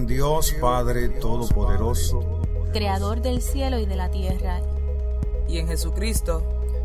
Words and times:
en 0.00 0.06
Dios 0.06 0.54
Padre 0.58 1.10
Todopoderoso, 1.10 2.40
creador 2.72 3.20
del 3.20 3.42
cielo 3.42 3.78
y 3.78 3.84
de 3.84 3.96
la 3.96 4.10
tierra, 4.10 4.62
y 5.46 5.58
en 5.58 5.68
Jesucristo, 5.68 6.42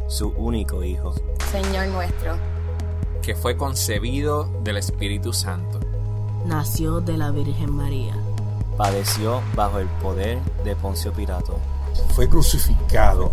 su 0.10 0.32
único 0.32 0.84
Hijo, 0.84 1.16
Señor 1.50 1.88
nuestro, 1.88 2.36
que 3.22 3.34
fue 3.34 3.56
concebido 3.56 4.50
del 4.64 4.76
Espíritu 4.76 5.32
Santo. 5.32 5.80
Nació 6.46 7.00
de 7.00 7.18
la 7.18 7.32
Virgen 7.32 7.72
María. 7.72 8.18
Padeció 8.76 9.42
bajo 9.56 9.80
el 9.80 9.88
poder 10.02 10.40
de 10.66 10.76
Poncio 10.76 11.14
Pilato. 11.14 11.58
Fue 12.16 12.28
crucificado, 12.28 13.32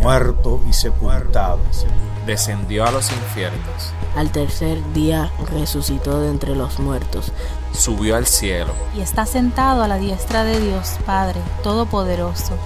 muerto 0.00 0.60
y 0.68 0.72
sepultado. 0.72 1.60
Descendió 2.26 2.84
a 2.84 2.90
los 2.90 3.12
infiernos. 3.12 3.92
Al 4.16 4.32
tercer 4.32 4.78
día 4.92 5.30
resucitó 5.52 6.20
de 6.20 6.30
entre 6.30 6.56
los 6.56 6.80
muertos. 6.80 7.32
Subió 7.72 8.16
al 8.16 8.26
cielo. 8.26 8.72
Y 8.94 9.00
está 9.00 9.26
sentado 9.26 9.82
a 9.82 9.88
la 9.88 9.96
diestra 9.96 10.44
de 10.44 10.60
Dios 10.60 10.96
Padre 11.06 11.40
Todopoderoso. 11.62 12.56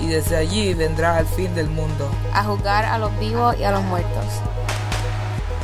Y 0.00 0.08
desde 0.08 0.36
allí 0.36 0.74
vendrá 0.74 1.16
al 1.16 1.26
fin 1.26 1.54
del 1.54 1.68
mundo. 1.68 2.08
A 2.32 2.44
juzgar 2.44 2.84
a 2.84 2.98
los 2.98 3.18
vivos 3.18 3.56
y 3.58 3.64
a 3.64 3.70
los 3.70 3.82
muertos. 3.84 4.24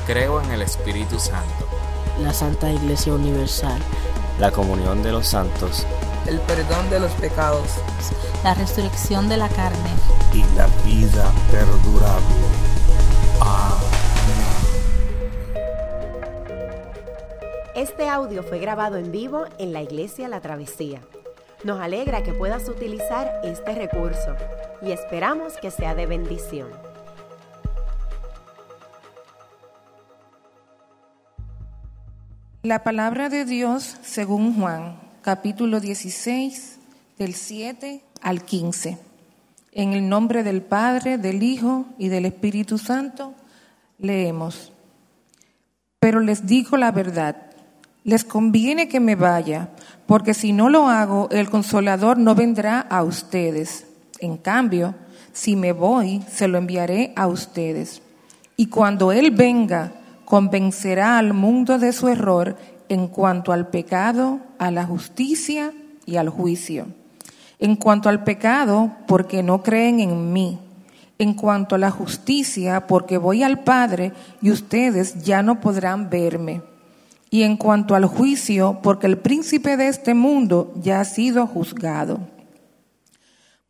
Creo 0.07 0.41
en 0.41 0.51
el 0.53 0.63
Espíritu 0.63 1.19
Santo. 1.19 1.67
La 2.23 2.33
Santa 2.33 2.71
Iglesia 2.71 3.13
Universal. 3.13 3.81
La 4.39 4.51
comunión 4.51 5.03
de 5.03 5.13
los 5.13 5.27
santos. 5.29 5.87
El 6.27 6.41
perdón 6.41 6.89
de 6.91 7.01
los 7.01 7.13
pecados. 7.13 7.69
La 8.45 8.55
resurrección 8.55 9.29
de 9.29 9.37
la 9.37 9.49
carne. 9.49 9.91
Y 10.33 10.45
la 10.57 10.67
vida 10.85 11.31
perdurable. 11.51 12.52
Este 17.83 18.09
audio 18.09 18.45
fue 18.45 18.61
grabado 18.61 18.97
en 18.97 19.11
vivo 19.11 19.45
en 19.59 19.73
la 19.73 19.83
iglesia 19.83 20.29
La 20.29 20.41
Travesía. 20.41 21.01
Nos 21.65 21.81
alegra 21.81 22.23
que 22.23 22.33
puedas 22.33 22.69
utilizar 22.69 23.41
este 23.43 23.75
recurso 23.75 24.37
y 24.83 24.93
esperamos 24.93 25.55
que 25.61 25.73
sea 25.73 25.97
de 25.97 26.07
bendición. 26.07 26.69
La 32.63 32.85
palabra 32.85 33.29
de 33.29 33.45
Dios 33.45 33.97
según 34.03 34.55
Juan, 34.55 35.01
capítulo 35.23 35.81
16, 35.81 36.79
del 37.19 37.35
7 37.35 38.01
al 38.21 38.45
15. 38.45 38.97
En 39.73 39.93
el 39.93 40.09
nombre 40.09 40.45
del 40.45 40.63
Padre, 40.63 41.19
del 41.19 41.43
Hijo 41.43 41.87
y 41.99 42.11
del 42.11 42.27
Espíritu 42.27 42.79
Santo, 42.79 43.35
leemos. 43.99 44.73
Pero 45.99 46.21
les 46.21 46.47
digo 46.47 46.77
la 46.77 46.93
verdad, 46.93 47.52
les 48.05 48.25
conviene 48.25 48.89
que 48.89 49.01
me 49.01 49.15
vaya, 49.15 49.71
porque 50.07 50.35
si 50.35 50.53
no 50.53 50.69
lo 50.69 50.89
hago, 50.89 51.29
el 51.31 51.49
consolador 51.49 52.19
no 52.19 52.35
vendrá 52.35 52.81
a 52.81 53.03
ustedes. 53.03 53.87
En 54.19 54.37
cambio, 54.37 54.95
si 55.33 55.57
me 55.57 55.73
voy, 55.73 56.23
se 56.31 56.49
lo 56.49 56.59
enviaré 56.59 57.13
a 57.17 57.27
ustedes. 57.27 58.03
Y 58.57 58.67
cuando 58.67 59.13
Él 59.13 59.31
venga, 59.31 59.93
convencerá 60.25 61.19
al 61.19 61.33
mundo 61.33 61.79
de 61.79 61.93
su 61.93 62.09
error 62.09 62.57
en 62.89 63.09
cuanto 63.09 63.53
al 63.53 63.69
pecado, 63.69 64.41
a 64.59 64.71
la 64.71 64.85
justicia 64.85 65.73
y 66.05 66.17
al 66.17 66.29
juicio. 66.29 66.87
En 67.59 67.77
cuanto 67.77 68.09
al 68.09 68.25
pecado, 68.25 68.91
porque 69.07 69.43
no 69.43 69.63
creen 69.63 70.01
en 70.01 70.33
mí. 70.33 70.59
En 71.19 71.35
cuanto 71.35 71.77
a 71.77 71.79
la 71.79 71.91
justicia, 71.91 72.87
porque 72.87 73.17
voy 73.17 73.43
al 73.43 73.61
Padre 73.61 74.13
y 74.41 74.51
ustedes 74.51 75.23
ya 75.23 75.43
no 75.43 75.61
podrán 75.61 76.11
verme. 76.11 76.72
Y 77.33 77.45
en 77.45 77.57
cuanto 77.57 77.95
al 77.95 78.05
juicio, 78.05 78.81
porque 78.83 79.07
el 79.07 79.17
príncipe 79.17 79.79
de 79.79 79.89
este 79.89 80.13
mundo 80.13 80.71
ya 80.77 81.01
ha 81.01 81.05
sido 81.07 81.47
juzgado. 81.47 82.21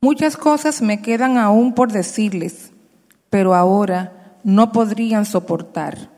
Muchas 0.01 0.37
cosas 0.37 0.83
me 0.83 1.01
quedan 1.01 1.39
aún 1.39 1.73
por 1.73 1.93
decirles, 1.93 2.73
pero 3.31 3.55
ahora 3.55 4.35
no 4.43 4.73
podrían 4.73 5.25
soportar. 5.25 6.11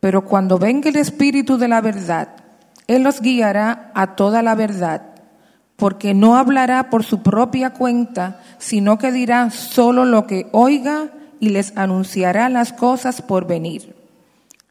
Pero 0.00 0.24
cuando 0.24 0.58
venga 0.58 0.88
el 0.88 0.96
Espíritu 0.96 1.58
de 1.58 1.68
la 1.68 1.80
verdad, 1.80 2.30
Él 2.88 3.04
los 3.04 3.20
guiará 3.20 3.92
a 3.94 4.16
toda 4.16 4.42
la 4.42 4.56
verdad, 4.56 5.02
porque 5.76 6.12
no 6.12 6.36
hablará 6.36 6.90
por 6.90 7.04
su 7.04 7.22
propia 7.22 7.70
cuenta, 7.70 8.40
sino 8.58 8.98
que 8.98 9.12
dirá 9.12 9.50
solo 9.50 10.04
lo 10.04 10.26
que 10.26 10.48
oiga 10.50 11.10
y 11.38 11.50
les 11.50 11.76
anunciará 11.76 12.48
las 12.48 12.72
cosas 12.72 13.22
por 13.22 13.46
venir. 13.46 13.94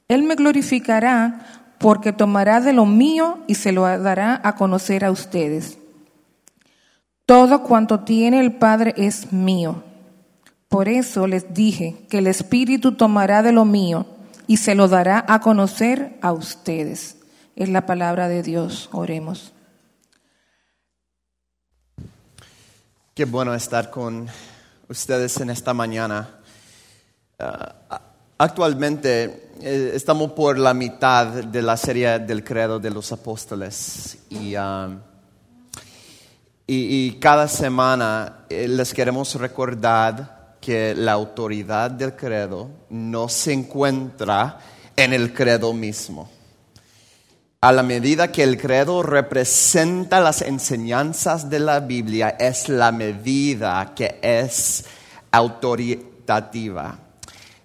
Él 0.09 0.23
me 0.23 0.35
glorificará 0.35 1.58
porque 1.79 2.13
tomará 2.13 2.59
de 2.61 2.73
lo 2.73 2.85
mío 2.85 3.39
y 3.47 3.55
se 3.55 3.71
lo 3.71 3.83
dará 3.83 4.39
a 4.43 4.55
conocer 4.55 5.05
a 5.05 5.11
ustedes. 5.11 5.77
Todo 7.25 7.63
cuanto 7.63 8.01
tiene 8.01 8.39
el 8.39 8.53
Padre 8.53 8.93
es 8.97 9.31
mío. 9.31 9.83
Por 10.67 10.87
eso 10.87 11.25
les 11.25 11.53
dije 11.53 12.05
que 12.09 12.19
el 12.19 12.27
Espíritu 12.27 12.91
tomará 12.91 13.41
de 13.41 13.51
lo 13.51 13.65
mío 13.65 14.05
y 14.45 14.57
se 14.57 14.75
lo 14.75 14.87
dará 14.87 15.23
a 15.27 15.39
conocer 15.39 16.17
a 16.21 16.31
ustedes. 16.33 17.17
Es 17.55 17.69
la 17.69 17.85
palabra 17.85 18.27
de 18.27 18.43
Dios. 18.43 18.89
Oremos. 18.91 19.53
Qué 23.13 23.25
bueno 23.25 23.53
estar 23.53 23.89
con 23.89 24.27
ustedes 24.87 25.39
en 25.39 25.49
esta 25.49 25.73
mañana. 25.73 26.29
Uh, 27.39 27.95
actualmente 28.37 29.48
eh, 29.61 29.91
estamos 29.93 30.31
por 30.31 30.57
la 30.57 30.73
mitad 30.73 31.27
de 31.27 31.61
la 31.61 31.75
serie 31.75 32.19
del 32.19 32.43
credo 32.43 32.79
de 32.79 32.89
los 32.89 33.11
apóstoles 33.11 34.17
y, 34.29 34.55
y, 34.55 34.55
y 36.67 37.17
cada 37.19 37.47
semana 37.47 38.45
eh, 38.49 38.67
les 38.67 38.93
queremos 38.93 39.35
recordar 39.35 40.55
que 40.61 40.95
la 40.95 41.11
autoridad 41.13 41.91
del 41.91 42.15
credo 42.15 42.69
no 42.89 43.27
se 43.27 43.51
encuentra 43.51 44.59
en 44.95 45.13
el 45.13 45.33
credo 45.33 45.73
mismo. 45.73 46.29
A 47.61 47.73
la 47.73 47.83
medida 47.83 48.31
que 48.31 48.43
el 48.43 48.57
credo 48.57 49.03
representa 49.03 50.21
las 50.21 50.41
enseñanzas 50.41 51.49
de 51.49 51.59
la 51.59 51.81
Biblia, 51.81 52.29
es 52.39 52.69
la 52.69 52.93
medida 52.93 53.93
que 53.93 54.19
es 54.21 54.85
autoritativa. 55.31 57.08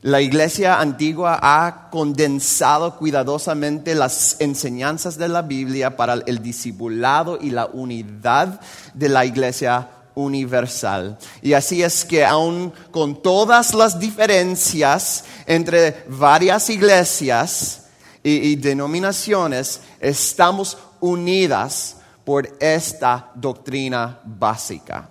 La 0.04 0.20
iglesia 0.20 0.80
antigua 0.80 1.38
ha 1.40 1.88
condensado 1.88 2.94
cuidadosamente 2.98 3.94
las 3.94 4.36
enseñanzas 4.38 5.16
de 5.16 5.28
la 5.28 5.40
Biblia 5.40 5.96
para 5.96 6.12
el 6.26 6.42
discipulado 6.42 7.38
y 7.40 7.48
la 7.48 7.64
unidad 7.64 8.60
de 8.92 9.08
la 9.08 9.24
iglesia 9.24 9.88
universal. 10.14 11.16
Y 11.40 11.54
así 11.54 11.82
es 11.82 12.04
que 12.04 12.22
aun 12.22 12.70
con 12.90 13.22
todas 13.22 13.72
las 13.72 13.98
diferencias 13.98 15.24
entre 15.46 16.04
varias 16.10 16.68
iglesias 16.68 17.84
y, 18.22 18.32
y 18.48 18.56
denominaciones, 18.56 19.80
estamos 20.00 20.76
unidas 21.00 21.96
por 22.26 22.46
esta 22.60 23.30
doctrina 23.34 24.20
básica. 24.22 25.08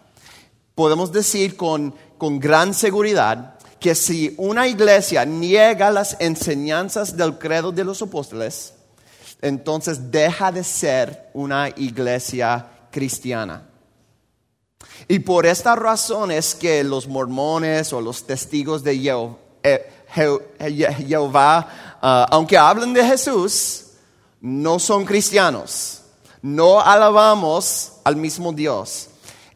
Podemos 0.76 1.12
decir 1.12 1.58
con, 1.58 1.96
con 2.20 2.40
gran 2.40 2.76
seguridad 2.76 3.53
que 3.84 3.94
si 3.96 4.34
una 4.38 4.66
iglesia 4.66 5.26
niega 5.26 5.92
las 5.92 6.16
enseñanzas 6.22 7.18
del 7.18 7.38
credo 7.38 7.70
de 7.70 7.84
los 7.84 8.02
apóstoles, 8.02 8.74
entonces 9.42 10.10
deja 10.10 10.54
de 10.54 10.64
ser 10.64 11.30
una 11.34 11.68
iglesia 11.68 12.66
cristiana. 12.90 13.68
Y 15.10 15.20
por 15.20 15.46
esta 15.46 15.76
razón 15.76 16.32
es 16.32 16.56
que 16.56 16.82
los 16.82 17.10
mormones 17.10 17.92
o 17.92 18.00
los 18.00 18.26
testigos 18.26 18.86
de 18.86 18.98
Jehová, 20.08 21.68
uh, 22.02 22.34
aunque 22.34 22.58
hablen 22.58 22.94
de 22.94 23.06
Jesús, 23.06 23.88
no 24.40 24.80
son 24.80 25.04
cristianos. 25.04 26.04
No 26.42 26.80
alabamos 26.80 27.96
al 28.06 28.16
mismo 28.16 28.54
Dios. 28.54 29.10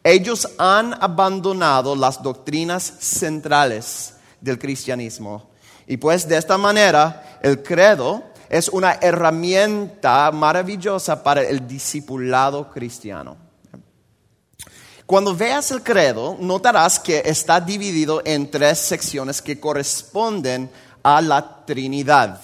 Ellos 0.04 0.46
han 0.58 0.92
abandonado 1.02 1.96
las 1.96 2.22
doctrinas 2.22 2.92
centrales 3.00 4.16
del 4.40 4.58
cristianismo. 4.58 5.50
Y 5.86 5.96
pues 5.96 6.28
de 6.28 6.36
esta 6.36 6.58
manera 6.58 7.38
el 7.42 7.62
credo 7.62 8.22
es 8.48 8.68
una 8.68 8.94
herramienta 8.94 10.30
maravillosa 10.32 11.22
para 11.22 11.42
el 11.42 11.66
discipulado 11.66 12.70
cristiano. 12.70 13.36
Cuando 15.06 15.34
veas 15.34 15.70
el 15.70 15.82
credo, 15.82 16.36
notarás 16.38 17.00
que 17.00 17.22
está 17.24 17.60
dividido 17.60 18.20
en 18.26 18.50
tres 18.50 18.78
secciones 18.78 19.40
que 19.40 19.58
corresponden 19.58 20.70
a 21.02 21.22
la 21.22 21.64
Trinidad. 21.64 22.40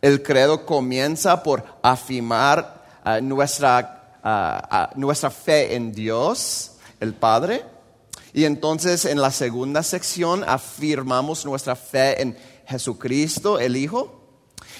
El 0.00 0.22
credo 0.22 0.64
comienza 0.64 1.42
por 1.42 1.64
afirmar 1.82 2.84
uh, 3.04 3.20
nuestra, 3.20 4.18
uh, 4.22 4.96
uh, 4.96 5.00
nuestra 5.00 5.30
fe 5.30 5.74
en 5.74 5.92
Dios, 5.92 6.72
el 7.00 7.14
Padre. 7.14 7.64
Y 8.34 8.44
entonces 8.44 9.04
en 9.04 9.20
la 9.20 9.30
segunda 9.30 9.84
sección 9.84 10.42
afirmamos 10.44 11.46
nuestra 11.46 11.76
fe 11.76 12.20
en 12.20 12.36
Jesucristo, 12.66 13.60
el 13.60 13.76
Hijo. 13.76 14.22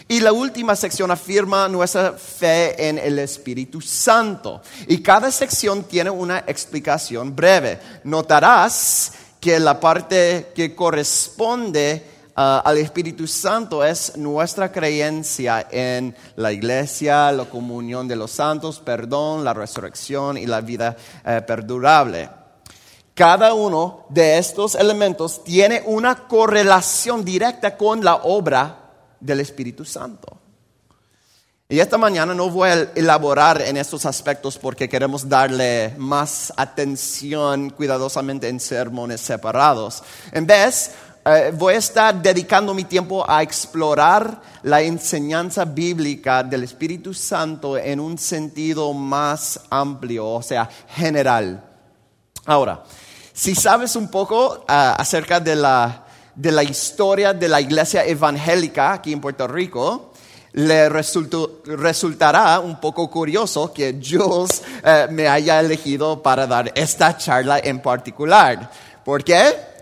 Y 0.09 0.19
la 0.19 0.33
última 0.33 0.75
sección 0.75 1.13
afirma 1.13 1.69
nuestra 1.69 2.15
fe 2.15 2.89
en 2.89 2.99
el 2.99 3.17
Espíritu 3.21 3.81
Santo. 3.81 4.61
Y 4.89 5.01
cada 5.01 5.31
sección 5.31 5.85
tiene 5.85 6.11
una 6.11 6.41
explicación 6.41 7.35
breve. 7.35 7.79
Notarás 8.03 9.13
que 9.41 9.61
la 9.61 9.79
parte 9.79 10.51
que 10.53 10.75
corresponde 10.75 12.05
uh, 12.31 12.61
al 12.65 12.79
Espíritu 12.79 13.29
Santo 13.29 13.85
es 13.85 14.17
nuestra 14.17 14.73
creencia 14.73 15.69
en 15.71 16.17
la 16.35 16.53
iglesia, 16.53 17.31
la 17.31 17.45
comunión 17.45 18.09
de 18.09 18.17
los 18.17 18.33
santos, 18.33 18.81
perdón, 18.81 19.45
la 19.45 19.55
resurrección 19.55 20.37
y 20.37 20.47
la 20.47 20.61
vida 20.61 20.97
uh, 21.25 21.47
perdurable. 21.47 22.44
Cada 23.15 23.55
uno 23.55 24.07
de 24.09 24.39
estos 24.39 24.75
elementos 24.75 25.45
tiene 25.45 25.83
una 25.87 26.27
correlación 26.27 27.25
directa 27.25 27.77
con 27.77 28.05
la 28.05 28.17
obra 28.17 28.91
del 29.21 29.39
Espíritu 29.39 29.85
Santo. 29.85 30.37
Y 31.69 31.79
esta 31.79 31.97
mañana 31.97 32.35
no 32.35 32.51
voy 32.51 32.69
a 32.69 32.91
elaborar 32.95 33.63
en 33.63 33.77
estos 33.77 34.05
aspectos 34.05 34.59
porque 34.59 34.89
queremos 34.89 35.29
darle 35.29 35.95
más 35.97 36.53
atención 36.57 37.71
cuidadosamente 37.71 38.49
en 38.49 38.59
sermones 38.59 39.21
separados. 39.21 40.03
En 40.33 40.47
vez, 40.47 40.91
eh, 41.25 41.53
voy 41.57 41.75
a 41.75 41.79
estar 41.79 42.21
dedicando 42.21 42.75
mi 42.75 42.85
tiempo 42.85 43.25
a 43.27 43.43
explorar 43.43 44.43
la 44.63 44.83
enseñanza 44.83 45.65
bíblica 45.65 46.43
del 46.43 46.65
Espíritu 46.65 47.15
Santo 47.15 47.79
en 47.79 47.99
un 47.99 48.19
sentido 48.19 48.93
más 48.93 49.61
amplio, 49.71 50.27
o 50.27 50.43
sea, 50.43 50.69
general. 50.89 51.65
Ahora, 52.45 52.85
si 53.35 53.55
sabes 53.55 53.97
un 53.97 54.09
poco 54.09 54.61
uh, 54.61 54.95
acerca 54.97 55.41
de 55.41 55.57
la 55.57 56.05
de 56.35 56.53
la 56.53 56.63
historia 56.63 57.33
de 57.33 57.49
la 57.49 57.61
iglesia 57.61 58.05
evangélica 58.05 58.93
aquí 58.93 59.13
en 59.13 59.21
Puerto 59.21 59.47
Rico, 59.47 60.13
le 60.53 60.89
resultará 60.89 62.61
un 62.61 62.81
poco 62.81 63.11
curioso 63.11 63.73
que 63.73 63.93
Dios 63.93 64.63
eh, 64.85 65.07
me 65.11 65.29
haya 65.29 65.61
elegido 65.61 66.23
para 66.23 66.47
dar 66.47 66.73
esta 66.75 67.17
charla 67.17 67.59
en 67.59 67.81
particular. 67.81 68.71
¿Por 69.05 69.25
qué? 69.25 69.75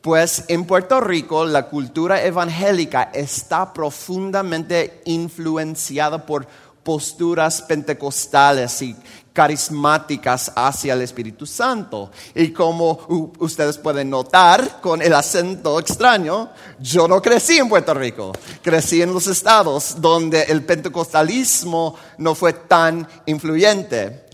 Pues 0.00 0.44
en 0.48 0.64
Puerto 0.64 1.00
Rico 1.00 1.44
la 1.44 1.64
cultura 1.64 2.22
evangélica 2.22 3.10
está 3.12 3.72
profundamente 3.72 5.02
influenciada 5.06 6.24
por 6.24 6.46
posturas 6.84 7.62
pentecostales 7.62 8.80
y 8.82 8.94
carismáticas 9.36 10.50
hacia 10.56 10.94
el 10.94 11.02
Espíritu 11.02 11.44
Santo. 11.44 12.10
Y 12.34 12.52
como 12.52 13.32
ustedes 13.38 13.76
pueden 13.76 14.08
notar 14.08 14.80
con 14.80 15.02
el 15.02 15.12
acento 15.12 15.78
extraño, 15.78 16.48
yo 16.80 17.06
no 17.06 17.20
crecí 17.20 17.58
en 17.58 17.68
Puerto 17.68 17.92
Rico, 17.92 18.32
crecí 18.62 19.02
en 19.02 19.12
los 19.12 19.26
estados 19.26 20.00
donde 20.00 20.44
el 20.44 20.64
pentecostalismo 20.64 21.96
no 22.16 22.34
fue 22.34 22.54
tan 22.54 23.06
influyente. 23.26 24.24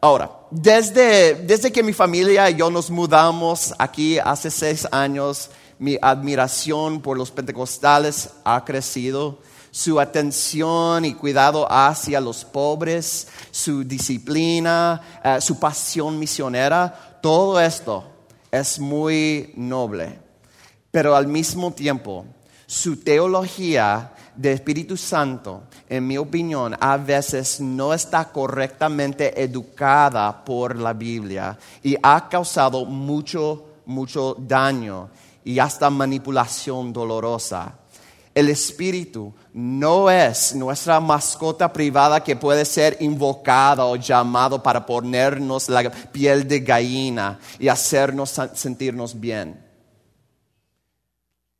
Ahora, 0.00 0.30
desde, 0.52 1.34
desde 1.34 1.72
que 1.72 1.82
mi 1.82 1.92
familia 1.92 2.48
y 2.48 2.54
yo 2.54 2.70
nos 2.70 2.90
mudamos 2.90 3.74
aquí 3.76 4.20
hace 4.20 4.52
seis 4.52 4.86
años, 4.92 5.50
mi 5.80 5.98
admiración 6.00 7.02
por 7.02 7.18
los 7.18 7.32
pentecostales 7.32 8.30
ha 8.44 8.64
crecido 8.64 9.40
su 9.72 9.98
atención 9.98 11.06
y 11.06 11.14
cuidado 11.14 11.66
hacia 11.68 12.20
los 12.20 12.44
pobres, 12.44 13.26
su 13.50 13.82
disciplina, 13.82 15.00
eh, 15.24 15.40
su 15.40 15.58
pasión 15.58 16.18
misionera, 16.18 17.18
todo 17.22 17.58
esto 17.58 18.04
es 18.50 18.78
muy 18.78 19.50
noble. 19.56 20.18
Pero 20.90 21.16
al 21.16 21.26
mismo 21.26 21.72
tiempo, 21.72 22.26
su 22.66 22.98
teología 22.98 24.12
de 24.36 24.52
Espíritu 24.52 24.94
Santo, 24.98 25.62
en 25.88 26.06
mi 26.06 26.18
opinión, 26.18 26.76
a 26.78 26.98
veces 26.98 27.58
no 27.58 27.94
está 27.94 28.26
correctamente 28.26 29.42
educada 29.42 30.44
por 30.44 30.76
la 30.76 30.92
Biblia 30.92 31.58
y 31.82 31.96
ha 32.02 32.28
causado 32.28 32.84
mucho, 32.84 33.64
mucho 33.86 34.36
daño 34.38 35.08
y 35.42 35.58
hasta 35.58 35.88
manipulación 35.88 36.92
dolorosa. 36.92 37.78
El 38.34 38.48
Espíritu 38.48 39.34
no 39.52 40.10
es 40.10 40.54
nuestra 40.54 41.00
mascota 41.00 41.70
privada 41.70 42.24
que 42.24 42.34
puede 42.34 42.64
ser 42.64 42.96
invocada 43.00 43.84
o 43.84 43.96
llamado 43.96 44.62
para 44.62 44.86
ponernos 44.86 45.68
la 45.68 45.90
piel 45.90 46.48
de 46.48 46.60
gallina 46.60 47.38
y 47.58 47.68
hacernos 47.68 48.40
sentirnos 48.54 49.18
bien. 49.18 49.62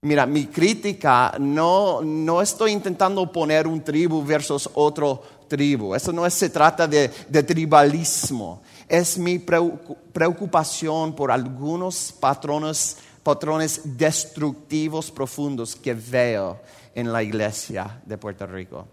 Mira, 0.01 0.27
mi 0.27 0.47
crítica 0.47 1.35
no, 1.39 2.01
no 2.03 2.43
estoy 2.43 2.73
intentando 2.73 3.31
poner 3.31 3.69
un 3.69 3.85
tribu 3.85 4.25
versus 4.25 4.69
otro 4.75 5.23
tribu. 5.47 5.95
Eso 5.95 6.11
no 6.13 6.29
se 6.29 6.49
trata 6.49 6.89
de, 6.89 7.09
de 7.29 7.43
tribalismo. 7.43 8.63
Es 8.89 9.19
mi 9.19 9.39
preocupación 9.39 11.15
por 11.15 11.31
algunos 11.31 12.13
patrones 12.19 12.97
patrones 13.23 13.81
destructivos 13.85 15.11
profundos 15.11 15.77
que 15.77 15.95
veo 15.95 16.61
en 16.95 17.13
la 17.13 17.23
iglesia 17.23 18.01
de 18.05 18.19
Puerto 18.19 18.47
Rico. 18.47 18.87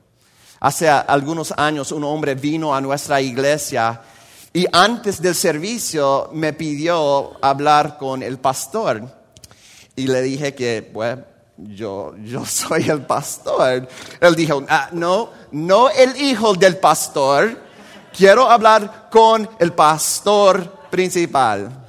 Hace 0.60 0.90
algunos 0.90 1.54
años 1.56 1.92
un 1.92 2.04
hombre 2.04 2.36
vino 2.36 2.76
a 2.76 2.82
nuestra 2.82 3.22
iglesia 3.22 4.02
y 4.52 4.66
antes 4.72 5.22
del 5.22 5.36
servicio 5.36 6.30
me 6.34 6.54
pidió 6.54 7.44
hablar 7.44 7.98
con 7.98 8.24
el 8.24 8.40
pastor. 8.40 9.04
Y 9.96 10.08
le 10.08 10.22
dije 10.22 10.54
que, 10.56 10.90
bueno, 10.94 11.24
yo, 11.58 12.16
yo 12.24 12.46
soy 12.46 12.90
el 12.90 13.06
pastor. 13.06 13.88
Él 14.20 14.36
dijo, 14.36 14.64
ah, 14.68 14.90
no, 14.92 15.30
no 15.52 15.90
el 15.90 16.20
hijo 16.22 16.54
del 16.54 16.78
pastor. 16.78 17.70
Quiero 18.16 18.50
hablar 18.50 19.08
con 19.10 19.48
el 19.60 19.72
pastor 19.74 20.90
principal. 20.90 21.88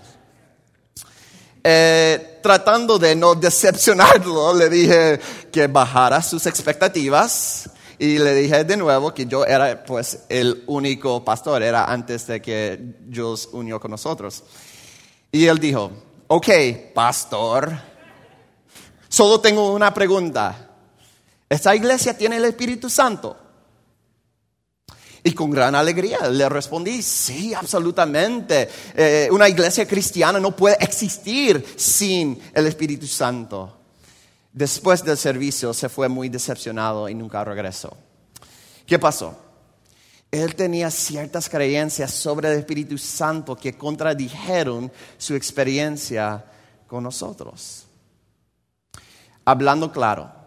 Eh, 1.65 2.30
tratando 2.43 2.99
de 2.99 3.15
no 3.15 3.35
decepcionarlo, 3.35 4.55
le 4.55 4.69
dije 4.69 5.21
que 5.53 5.67
bajara 5.67 6.23
sus 6.23 6.47
expectativas 6.47 7.71
y 7.99 8.19
le 8.19 8.35
dije 8.35 8.65
de 8.65 8.77
nuevo 8.77 9.13
que 9.13 9.27
yo 9.27 9.45
era 9.45 9.85
pues 9.85 10.21
el 10.29 10.65
único 10.67 11.25
pastor, 11.25 11.63
era 11.63 11.85
antes 11.85 12.27
de 12.27 12.41
que 12.41 12.81
Dios 13.01 13.49
unió 13.53 13.79
con 13.79 13.91
nosotros. 13.91 14.43
Y 15.31 15.47
él 15.47 15.59
dijo, 15.59 15.91
ok, 16.27 16.49
pastor, 16.95 17.73
solo 19.09 19.41
tengo 19.41 19.73
una 19.73 19.93
pregunta. 19.93 20.71
¿Esta 21.49 21.75
iglesia 21.75 22.17
tiene 22.17 22.37
el 22.39 22.45
Espíritu 22.47 22.89
Santo? 22.89 23.37
Y 25.23 25.33
con 25.33 25.51
gran 25.51 25.75
alegría 25.75 26.29
le 26.29 26.49
respondí, 26.49 27.03
sí, 27.03 27.53
absolutamente. 27.53 28.69
Eh, 28.95 29.29
una 29.31 29.49
iglesia 29.49 29.87
cristiana 29.87 30.41
no 30.41 30.57
puede 30.57 30.77
existir 30.81 31.65
sin 31.77 32.41
el 32.55 32.67
Espíritu 32.67 33.07
Santo. 33.07 33.77
Después 34.53 35.05
del 35.05 35.17
servicio 35.17 35.75
se 35.75 35.89
fue 35.89 36.09
muy 36.09 36.29
decepcionado 36.29 37.09
y 37.09 37.15
nunca 37.15 37.45
regresó. 37.45 37.97
¿Qué 38.87 38.99
pasó? 38.99 39.37
Él 40.31 40.55
tenía 40.55 40.91
ciertas 40.91 41.49
creencias 41.49 42.13
sobre 42.13 42.53
el 42.53 42.59
Espíritu 42.59 42.97
Santo 42.97 43.57
que 43.57 43.77
contradijeron 43.77 44.91
su 45.19 45.35
experiencia 45.35 46.45
con 46.87 47.03
nosotros. 47.03 47.87
Hablando 49.45 49.91
claro, 49.93 50.40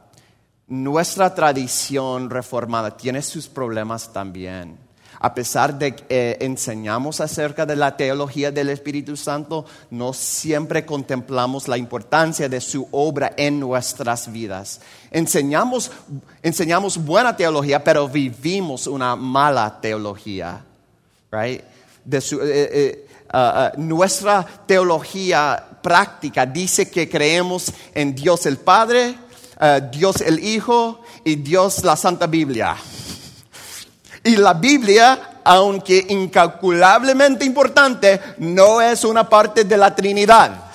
nuestra 0.67 1.33
tradición 1.33 2.29
reformada 2.29 2.95
tiene 2.95 3.21
sus 3.21 3.47
problemas 3.47 4.11
también. 4.11 4.77
A 5.19 5.33
pesar 5.33 5.77
de 5.79 5.95
que 5.95 6.03
eh, 6.09 6.37
enseñamos 6.41 7.21
acerca 7.21 7.65
de 7.65 7.77
la 7.77 7.95
teología 7.95 8.51
del 8.51 8.69
Espíritu 8.69 9.15
Santo, 9.15 9.65
no 9.89 10.11
siempre 10.11 10.85
contemplamos 10.85 11.69
la 11.69 11.77
importancia 11.77 12.49
de 12.49 12.59
su 12.59 12.89
obra 12.91 13.31
en 13.37 13.57
nuestras 13.57 14.29
vidas. 14.29 14.81
Enseñamos, 15.11 15.91
enseñamos 16.41 16.97
buena 16.97 17.37
teología, 17.37 17.81
pero 17.81 18.09
vivimos 18.09 18.85
una 18.85 19.15
mala 19.15 19.79
teología. 19.79 20.61
Right? 21.31 21.61
Eh, 22.11 22.21
eh, 22.41 23.07
uh, 23.33 23.37
uh, 23.37 23.81
nuestra 23.81 24.45
teología 24.65 25.63
práctica 25.81 26.45
dice 26.45 26.89
que 26.89 27.07
creemos 27.07 27.71
en 27.93 28.13
Dios 28.13 28.45
el 28.45 28.57
Padre, 28.57 29.15
uh, 29.59 29.89
Dios 29.91 30.21
el 30.21 30.43
Hijo 30.43 31.01
y 31.23 31.35
Dios 31.35 31.83
la 31.83 31.95
Santa 31.95 32.27
Biblia. 32.27 32.75
Y 34.23 34.37
la 34.37 34.53
Biblia, 34.53 35.39
aunque 35.43 36.05
incalculablemente 36.09 37.43
importante, 37.45 38.19
no 38.37 38.81
es 38.81 39.03
una 39.03 39.27
parte 39.27 39.65
de 39.65 39.77
la 39.77 39.93
Trinidad. 39.93 40.71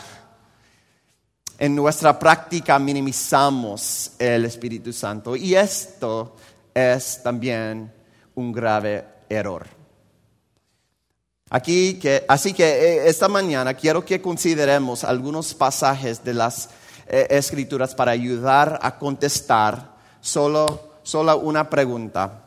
En 1.58 1.74
nuestra 1.74 2.18
práctica 2.18 2.78
minimizamos 2.78 4.12
el 4.18 4.44
Espíritu 4.44 4.92
Santo 4.92 5.34
y 5.34 5.54
esto 5.56 6.36
es 6.72 7.20
también 7.22 7.92
un 8.34 8.52
grave 8.52 9.04
error. 9.28 9.66
Aquí 11.50 11.94
que, 11.94 12.24
así 12.28 12.52
que 12.52 12.64
eh, 12.64 13.08
esta 13.08 13.26
mañana 13.26 13.72
quiero 13.74 14.04
que 14.04 14.20
consideremos 14.20 15.02
algunos 15.02 15.54
pasajes 15.54 16.22
de 16.22 16.34
las 16.34 16.68
eh, 17.08 17.26
escrituras 17.30 17.94
para 17.94 18.12
ayudar 18.12 18.78
a 18.82 18.98
contestar 18.98 19.96
solo, 20.20 20.92
solo 21.02 21.38
una 21.38 21.68
pregunta. 21.70 22.44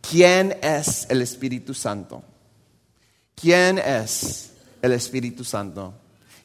¿Quién 0.00 0.56
es 0.62 1.06
el 1.10 1.22
Espíritu 1.22 1.74
Santo? 1.74 2.22
¿Quién 3.34 3.78
es 3.78 4.52
el 4.80 4.92
Espíritu 4.92 5.44
Santo? 5.44 5.92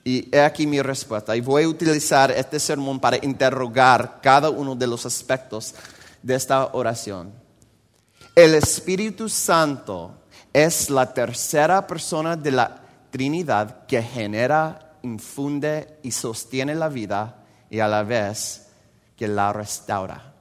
Y 0.03 0.27
he 0.35 0.41
aquí 0.41 0.67
mi 0.67 0.81
respuesta. 0.81 1.35
Y 1.35 1.41
voy 1.41 1.63
a 1.63 1.67
utilizar 1.69 2.31
este 2.31 2.59
sermón 2.59 2.99
para 2.99 3.17
interrogar 3.23 4.19
cada 4.21 4.49
uno 4.49 4.75
de 4.75 4.87
los 4.87 5.05
aspectos 5.05 5.75
de 6.21 6.35
esta 6.35 6.71
oración. 6.73 7.31
El 8.35 8.55
Espíritu 8.55 9.29
Santo 9.29 10.11
es 10.51 10.89
la 10.89 11.13
tercera 11.13 11.85
persona 11.85 12.35
de 12.35 12.51
la 12.51 12.81
Trinidad 13.11 13.85
que 13.85 14.01
genera, 14.01 14.82
infunde 15.03 15.99
y 16.03 16.11
sostiene 16.11 16.75
la 16.75 16.89
vida 16.89 17.45
y 17.69 17.79
a 17.79 17.87
la 17.87 18.03
vez 18.03 18.67
que 19.15 19.27
la 19.27 19.53
restaura. 19.53 20.33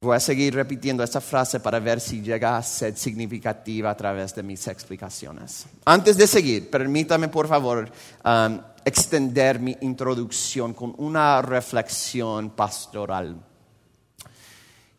Voy 0.00 0.14
a 0.14 0.20
seguir 0.20 0.54
repitiendo 0.54 1.02
esta 1.02 1.20
frase 1.20 1.58
para 1.58 1.80
ver 1.80 2.00
si 2.00 2.22
llega 2.22 2.56
a 2.56 2.62
ser 2.62 2.96
significativa 2.96 3.90
a 3.90 3.96
través 3.96 4.32
de 4.32 4.44
mis 4.44 4.68
explicaciones. 4.68 5.66
Antes 5.84 6.16
de 6.16 6.28
seguir, 6.28 6.70
permítame 6.70 7.26
por 7.26 7.48
favor 7.48 7.90
um, 8.24 8.60
extender 8.84 9.58
mi 9.58 9.76
introducción 9.80 10.72
con 10.72 10.94
una 10.98 11.42
reflexión 11.42 12.50
pastoral. 12.50 13.44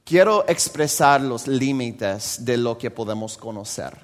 Quiero 0.03 0.43
expresar 0.49 1.21
los 1.21 1.47
límites 1.47 2.43
de 2.43 2.57
lo 2.57 2.77
que 2.77 2.91
podemos 2.91 3.37
conocer. 3.37 3.95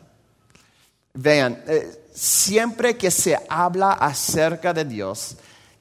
Vean, 1.16 1.62
eh, 1.68 2.05
siempre 2.16 2.98
que 2.98 3.12
se 3.12 3.38
habla 3.50 3.92
acerca 3.92 4.74
de 4.74 4.86
Dios, 4.86 5.36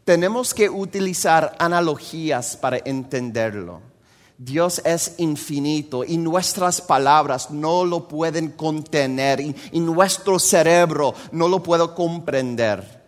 tenemos 0.05 0.53
que 0.53 0.69
utilizar 0.69 1.57
analogías 1.59 2.57
para 2.57 2.79
entenderlo. 2.85 3.81
Dios 4.37 4.83
es 4.85 5.15
infinito 5.19 6.05
y 6.05 6.19
nuestras 6.19 6.81
palabras 6.81 7.51
no 7.51 7.85
lo 7.85 8.09
pueden 8.09 8.51
contener 8.51 9.41
y, 9.41 9.81
nuestro 9.81 10.41
cerebro 10.41 11.15
no 11.31 11.47
lo 11.47 11.63
puede 11.63 11.95
comprender. 11.95 13.05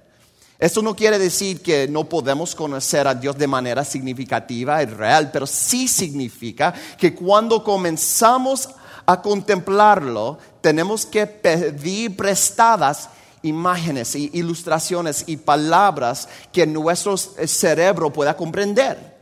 Esto 0.58 0.80
no 0.80 0.94
quiere 0.94 1.18
decir 1.18 1.60
que 1.60 1.88
no 1.88 2.04
podemos 2.04 2.54
conocer 2.54 3.06
a 3.06 3.14
Dios 3.14 3.36
de 3.36 3.46
manera 3.46 3.84
significativa 3.84 4.82
y 4.82 4.86
real, 4.86 5.30
pero 5.30 5.46
sí 5.46 5.88
significa 5.88 6.72
que 6.96 7.14
cuando 7.14 7.62
comenzamos 7.62 8.70
a 9.06 9.22
contemplarlo, 9.22 10.38
tenemos 10.60 11.06
que 11.06 11.26
pedir 11.26 12.16
prestadas 12.16 13.08
imágenes 13.42 14.14
y 14.16 14.30
ilustraciones 14.34 15.24
y 15.26 15.36
palabras 15.36 16.28
que 16.52 16.66
nuestro 16.66 17.16
cerebro 17.16 18.12
pueda 18.12 18.36
comprender. 18.36 19.16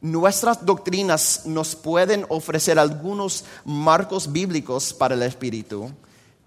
Nuestras 0.00 0.64
doctrinas 0.64 1.42
nos 1.44 1.76
pueden 1.76 2.24
ofrecer 2.30 2.78
algunos 2.78 3.44
marcos 3.64 4.32
bíblicos 4.32 4.94
para 4.94 5.14
el 5.14 5.22
espíritu, 5.22 5.90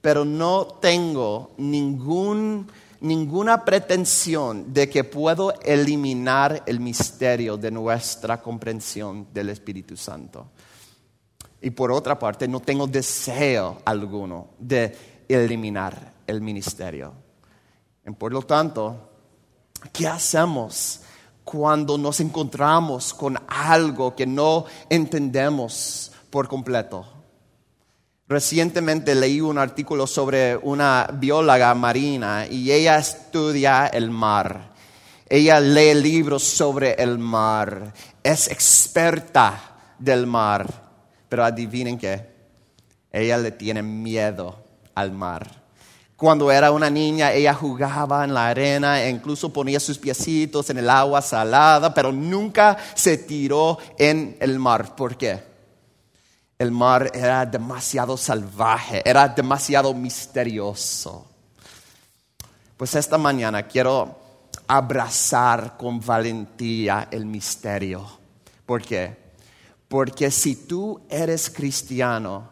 pero 0.01 0.25
no 0.25 0.65
tengo 0.81 1.51
ninguna 1.57 3.63
pretensión 3.63 4.73
de 4.73 4.89
que 4.89 5.03
puedo 5.03 5.53
eliminar 5.61 6.63
el 6.65 6.79
misterio 6.79 7.55
de 7.55 7.71
nuestra 7.71 8.41
comprensión 8.41 9.27
del 9.31 9.49
Espíritu 9.49 9.95
Santo. 9.95 10.47
Y 11.63 11.71
por 11.71 11.91
otra 11.91 12.19
parte, 12.19 12.47
no 12.47 12.59
tengo 12.59 12.85
deseo 12.85 13.81
alguno 13.85 14.49
de 14.59 15.23
eliminar 15.27 16.13
el 16.27 16.41
ministerio. 16.41 17.13
Y 18.05 18.11
por 18.11 18.31
lo 18.31 18.43
tanto, 18.43 19.09
¿qué 19.91 20.07
hacemos? 20.07 21.01
cuando 21.43 21.97
nos 21.97 22.19
encontramos 22.19 23.13
con 23.13 23.37
algo 23.47 24.15
que 24.15 24.25
no 24.25 24.65
entendemos 24.89 26.11
por 26.29 26.47
completo. 26.47 27.05
Recientemente 28.27 29.13
leí 29.13 29.41
un 29.41 29.57
artículo 29.57 30.07
sobre 30.07 30.55
una 30.55 31.07
bióloga 31.13 31.75
marina 31.75 32.47
y 32.49 32.71
ella 32.71 32.97
estudia 32.97 33.87
el 33.87 34.09
mar. 34.09 34.71
Ella 35.27 35.59
lee 35.59 35.93
libros 35.93 36.43
sobre 36.43 36.93
el 36.93 37.17
mar. 37.19 37.93
Es 38.23 38.47
experta 38.49 39.95
del 39.99 40.25
mar. 40.25 40.82
Pero 41.33 41.45
adivinen 41.45 41.97
qué. 41.97 42.29
Ella 43.11 43.39
le 43.39 43.49
tiene 43.49 43.81
miedo 43.81 44.55
al 44.93 45.11
mar. 45.11 45.63
Cuando 46.15 46.51
era 46.51 46.69
una 46.71 46.91
niña, 46.91 47.33
ella 47.33 47.55
jugaba 47.55 48.23
en 48.23 48.35
la 48.35 48.49
arena 48.49 49.01
e 49.01 49.09
incluso 49.09 49.51
ponía 49.51 49.79
sus 49.79 49.97
piecitos 49.97 50.69
en 50.69 50.77
el 50.77 50.87
agua 50.91 51.23
salada, 51.23 51.91
pero 51.91 52.11
nunca 52.11 52.77
se 52.93 53.17
tiró 53.17 53.79
en 53.97 54.37
el 54.39 54.59
mar. 54.59 54.95
¿Por 54.95 55.17
qué? 55.17 55.41
El 56.59 56.69
mar 56.69 57.09
era 57.15 57.47
demasiado 57.47 58.15
salvaje, 58.15 59.01
era 59.03 59.27
demasiado 59.27 59.91
misterioso. 59.95 61.25
Pues 62.77 62.93
esta 62.93 63.17
mañana 63.17 63.63
quiero 63.63 64.19
abrazar 64.67 65.77
con 65.77 65.99
valentía 65.99 67.07
el 67.09 67.25
misterio. 67.25 68.05
¿Por 68.67 68.83
qué? 68.83 69.22
Porque 69.93 70.31
si 70.31 70.55
tú 70.55 71.01
eres 71.07 71.51
cristiano, 71.51 72.49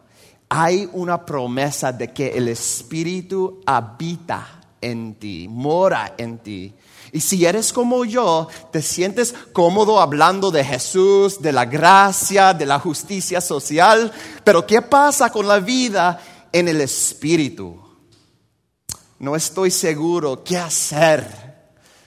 hay 0.48 0.88
una 0.92 1.26
promesa 1.26 1.90
de 1.90 2.12
que 2.12 2.28
el 2.28 2.46
Espíritu 2.46 3.60
habita 3.66 4.60
en 4.80 5.16
ti, 5.16 5.48
mora 5.50 6.14
en 6.18 6.38
ti. 6.38 6.72
Y 7.10 7.18
si 7.18 7.44
eres 7.44 7.72
como 7.72 8.04
yo, 8.04 8.46
te 8.70 8.80
sientes 8.80 9.34
cómodo 9.52 10.00
hablando 10.00 10.52
de 10.52 10.64
Jesús, 10.64 11.42
de 11.42 11.50
la 11.50 11.64
gracia, 11.64 12.54
de 12.54 12.64
la 12.64 12.78
justicia 12.78 13.40
social, 13.40 14.12
pero 14.44 14.64
¿qué 14.64 14.80
pasa 14.80 15.32
con 15.32 15.48
la 15.48 15.58
vida 15.58 16.20
en 16.52 16.68
el 16.68 16.80
Espíritu? 16.80 17.76
No 19.18 19.34
estoy 19.34 19.72
seguro 19.72 20.44
qué 20.44 20.58
hacer 20.58 21.26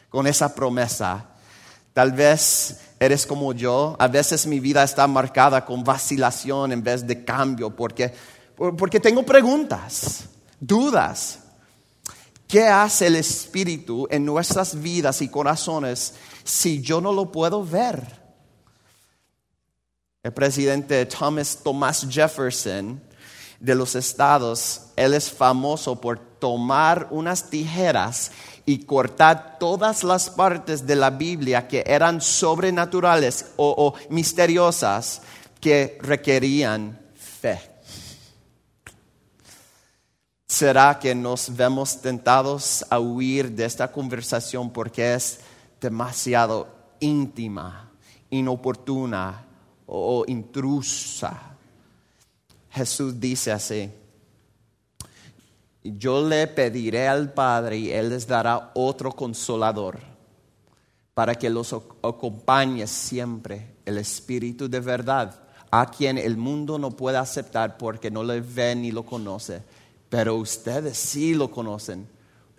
con 0.07 0.27
esa 0.27 0.55
promesa. 0.55 1.31
Tal 1.91 2.13
vez 2.13 2.84
eres 2.99 3.25
como 3.25 3.53
yo, 3.53 3.95
a 3.99 4.07
veces 4.07 4.47
mi 4.47 4.59
vida 4.59 4.83
está 4.83 5.07
marcada 5.07 5.65
con 5.65 5.83
vacilación 5.83 6.71
en 6.71 6.83
vez 6.83 7.05
de 7.05 7.23
cambio, 7.23 7.75
porque 7.75 8.13
porque 8.55 8.99
tengo 8.99 9.23
preguntas, 9.23 10.25
dudas. 10.59 11.39
¿Qué 12.47 12.67
hace 12.67 13.07
el 13.07 13.15
Espíritu 13.15 14.07
en 14.09 14.23
nuestras 14.23 14.79
vidas 14.79 15.21
y 15.21 15.29
corazones 15.29 16.13
si 16.43 16.81
yo 16.81 17.01
no 17.01 17.11
lo 17.11 17.31
puedo 17.31 17.65
ver? 17.65 18.23
El 20.21 20.31
presidente 20.31 21.05
Thomas 21.05 21.59
Thomas 21.63 22.07
Jefferson 22.09 23.01
de 23.59 23.75
los 23.75 23.95
estados, 23.95 24.83
él 24.95 25.13
es 25.13 25.31
famoso 25.31 25.99
por 25.99 26.19
tomar 26.19 27.07
unas 27.09 27.49
tijeras 27.49 28.31
y 28.65 28.79
cortar 28.79 29.57
todas 29.59 30.03
las 30.03 30.29
partes 30.29 30.87
de 30.87 30.95
la 30.95 31.11
Biblia 31.11 31.67
que 31.67 31.83
eran 31.85 32.19
sobrenaturales 32.21 33.53
o, 33.57 33.69
o 33.77 34.13
misteriosas 34.13 35.21
que 35.59 35.97
requerían 36.01 36.99
fe. 37.15 37.59
¿Será 40.47 40.97
que 40.99 41.13
nos 41.13 41.55
vemos 41.55 42.01
tentados 42.01 42.85
a 42.89 42.99
huir 42.99 43.51
de 43.51 43.65
esta 43.65 43.91
conversación 43.91 44.71
porque 44.71 45.13
es 45.13 45.39
demasiado 45.81 46.67
íntima, 46.99 47.91
inoportuna 48.29 49.45
o 49.85 50.23
intrusa? 50.27 51.55
Jesús 52.71 53.19
dice 53.19 53.51
así, 53.51 53.91
yo 55.97 56.27
le 56.27 56.47
pediré 56.47 57.07
al 57.07 57.33
Padre 57.33 57.77
y 57.77 57.91
Él 57.91 58.09
les 58.09 58.27
dará 58.27 58.71
otro 58.73 59.11
consolador 59.11 59.99
para 61.13 61.35
que 61.35 61.49
los 61.49 61.73
acompañe 61.73 62.87
siempre, 62.87 63.75
el 63.85 63.97
Espíritu 63.97 64.67
de 64.67 64.79
verdad, 64.79 65.39
a 65.71 65.89
quien 65.89 66.17
el 66.17 66.37
mundo 66.37 66.77
no 66.77 66.91
puede 66.91 67.17
aceptar 67.17 67.77
porque 67.77 68.11
no 68.11 68.23
le 68.23 68.41
ve 68.41 68.75
ni 68.75 68.91
lo 68.91 69.03
conoce 69.03 69.61
pero 70.15 70.35
ustedes 70.35 70.97
sí 70.97 71.33
lo 71.33 71.51
conocen 71.51 72.07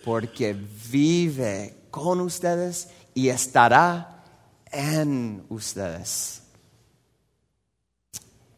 porque 0.05 0.55
vive 0.91 1.75
con 1.91 2.21
ustedes 2.21 2.91
y 3.15 3.29
estará 3.29 4.25
en 4.71 5.43
ustedes. 5.49 6.43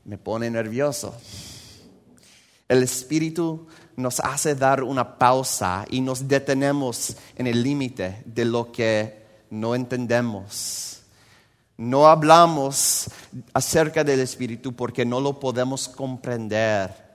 Me 0.04 0.18
pone 0.18 0.50
nervioso. 0.50 1.14
El 2.66 2.82
Espíritu 2.82 3.68
nos 3.98 4.20
hace 4.20 4.54
dar 4.54 4.82
una 4.82 5.18
pausa 5.18 5.84
y 5.90 6.00
nos 6.00 6.26
detenemos 6.26 7.16
en 7.36 7.46
el 7.46 7.62
límite 7.62 8.22
de 8.24 8.44
lo 8.44 8.72
que 8.72 9.26
no 9.50 9.74
entendemos. 9.74 11.02
No 11.76 12.06
hablamos 12.08 13.10
acerca 13.52 14.02
del 14.02 14.20
Espíritu 14.20 14.74
porque 14.74 15.04
no 15.04 15.20
lo 15.20 15.38
podemos 15.38 15.88
comprender 15.88 17.08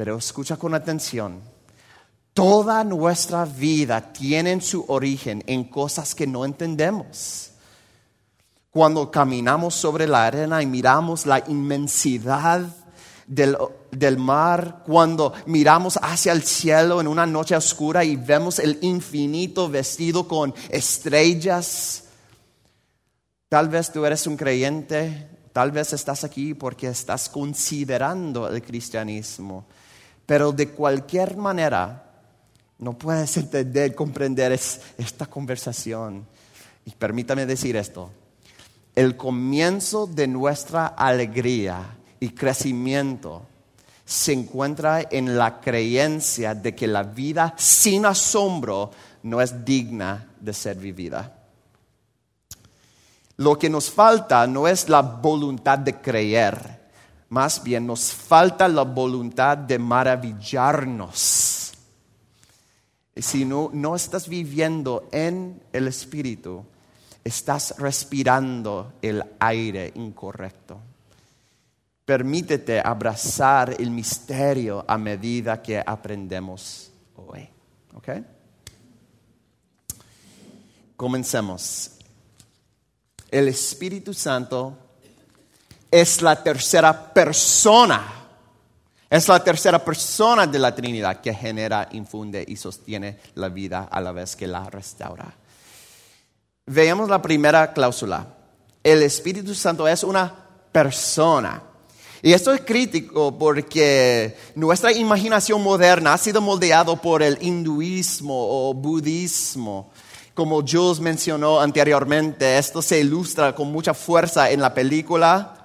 pero 0.00 0.16
escucha 0.16 0.56
con 0.56 0.72
atención. 0.72 1.42
Toda 2.32 2.82
nuestra 2.84 3.44
vida 3.44 4.00
tiene 4.14 4.58
su 4.62 4.82
origen 4.88 5.44
en 5.46 5.64
cosas 5.64 6.14
que 6.14 6.26
no 6.26 6.46
entendemos. 6.46 7.50
Cuando 8.70 9.10
caminamos 9.10 9.74
sobre 9.74 10.08
la 10.08 10.24
arena 10.24 10.62
y 10.62 10.66
miramos 10.66 11.26
la 11.26 11.44
inmensidad 11.48 12.62
del, 13.30 13.56
del 13.92 14.18
mar, 14.18 14.82
cuando 14.84 15.32
miramos 15.46 15.96
hacia 16.02 16.32
el 16.32 16.42
cielo 16.42 17.00
en 17.00 17.06
una 17.06 17.26
noche 17.26 17.54
oscura 17.54 18.02
y 18.02 18.16
vemos 18.16 18.58
el 18.58 18.76
infinito 18.82 19.68
vestido 19.68 20.26
con 20.26 20.52
estrellas. 20.68 22.04
Tal 23.48 23.68
vez 23.68 23.92
tú 23.92 24.04
eres 24.04 24.26
un 24.26 24.36
creyente, 24.36 25.28
tal 25.52 25.70
vez 25.70 25.92
estás 25.92 26.24
aquí 26.24 26.54
porque 26.54 26.88
estás 26.88 27.28
considerando 27.28 28.48
el 28.48 28.60
cristianismo, 28.62 29.64
pero 30.26 30.50
de 30.50 30.70
cualquier 30.70 31.36
manera 31.36 32.06
no 32.80 32.98
puedes 32.98 33.36
entender, 33.36 33.94
comprender 33.94 34.50
es- 34.50 34.80
esta 34.98 35.26
conversación. 35.26 36.26
Y 36.84 36.90
permítame 36.92 37.46
decir 37.46 37.76
esto, 37.76 38.10
el 38.96 39.16
comienzo 39.16 40.08
de 40.08 40.26
nuestra 40.26 40.88
alegría 40.88 41.96
y 42.20 42.28
crecimiento 42.30 43.46
se 44.04 44.32
encuentra 44.32 45.02
en 45.10 45.38
la 45.38 45.60
creencia 45.60 46.54
de 46.54 46.74
que 46.74 46.86
la 46.86 47.02
vida 47.02 47.54
sin 47.56 48.04
asombro 48.04 48.90
no 49.22 49.40
es 49.40 49.64
digna 49.64 50.28
de 50.40 50.52
ser 50.52 50.76
vivida. 50.76 51.36
Lo 53.36 53.58
que 53.58 53.70
nos 53.70 53.90
falta 53.90 54.46
no 54.46 54.68
es 54.68 54.88
la 54.88 55.00
voluntad 55.00 55.78
de 55.78 56.00
creer, 56.00 56.80
más 57.30 57.62
bien 57.62 57.86
nos 57.86 58.12
falta 58.12 58.68
la 58.68 58.82
voluntad 58.82 59.56
de 59.56 59.78
maravillarnos. 59.78 61.72
Y 63.14 63.22
Si 63.22 63.44
no, 63.44 63.70
no 63.72 63.94
estás 63.96 64.28
viviendo 64.28 65.08
en 65.12 65.62
el 65.72 65.88
Espíritu, 65.88 66.64
estás 67.22 67.74
respirando 67.78 68.94
el 69.00 69.22
aire 69.38 69.92
incorrecto. 69.94 70.89
Permítete 72.10 72.80
abrazar 72.80 73.76
el 73.78 73.88
misterio 73.92 74.84
a 74.88 74.98
medida 74.98 75.62
que 75.62 75.78
aprendemos 75.78 76.90
hoy. 77.14 77.48
¿Ok? 77.94 78.08
Comencemos. 80.96 81.92
El 83.30 83.46
Espíritu 83.46 84.12
Santo 84.12 84.76
es 85.88 86.20
la 86.20 86.42
tercera 86.42 87.14
persona. 87.14 88.02
Es 89.08 89.28
la 89.28 89.44
tercera 89.44 89.78
persona 89.78 90.48
de 90.48 90.58
la 90.58 90.74
Trinidad 90.74 91.20
que 91.20 91.32
genera, 91.32 91.88
infunde 91.92 92.44
y 92.44 92.56
sostiene 92.56 93.20
la 93.36 93.50
vida 93.50 93.88
a 93.88 94.00
la 94.00 94.10
vez 94.10 94.34
que 94.34 94.48
la 94.48 94.68
restaura. 94.68 95.32
Veamos 96.66 97.08
la 97.08 97.22
primera 97.22 97.72
cláusula. 97.72 98.26
El 98.82 99.00
Espíritu 99.04 99.54
Santo 99.54 99.86
es 99.86 100.02
una 100.02 100.34
persona. 100.72 101.69
Y 102.22 102.32
esto 102.32 102.52
es 102.52 102.60
crítico 102.60 103.36
porque 103.38 104.36
nuestra 104.54 104.92
imaginación 104.92 105.62
moderna 105.62 106.12
ha 106.12 106.18
sido 106.18 106.40
moldeado 106.40 106.96
por 106.96 107.22
el 107.22 107.38
hinduismo 107.40 108.34
o 108.34 108.74
budismo. 108.74 109.90
Como 110.34 110.62
Jules 110.66 111.00
mencionó 111.00 111.60
anteriormente, 111.60 112.58
esto 112.58 112.82
se 112.82 113.00
ilustra 113.00 113.54
con 113.54 113.72
mucha 113.72 113.94
fuerza 113.94 114.50
en 114.50 114.60
la 114.60 114.72
película 114.72 115.56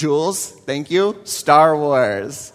Jules, 0.00 0.54
thank 0.66 0.88
you, 0.88 1.16
Star 1.24 1.74
Wars. 1.74 2.52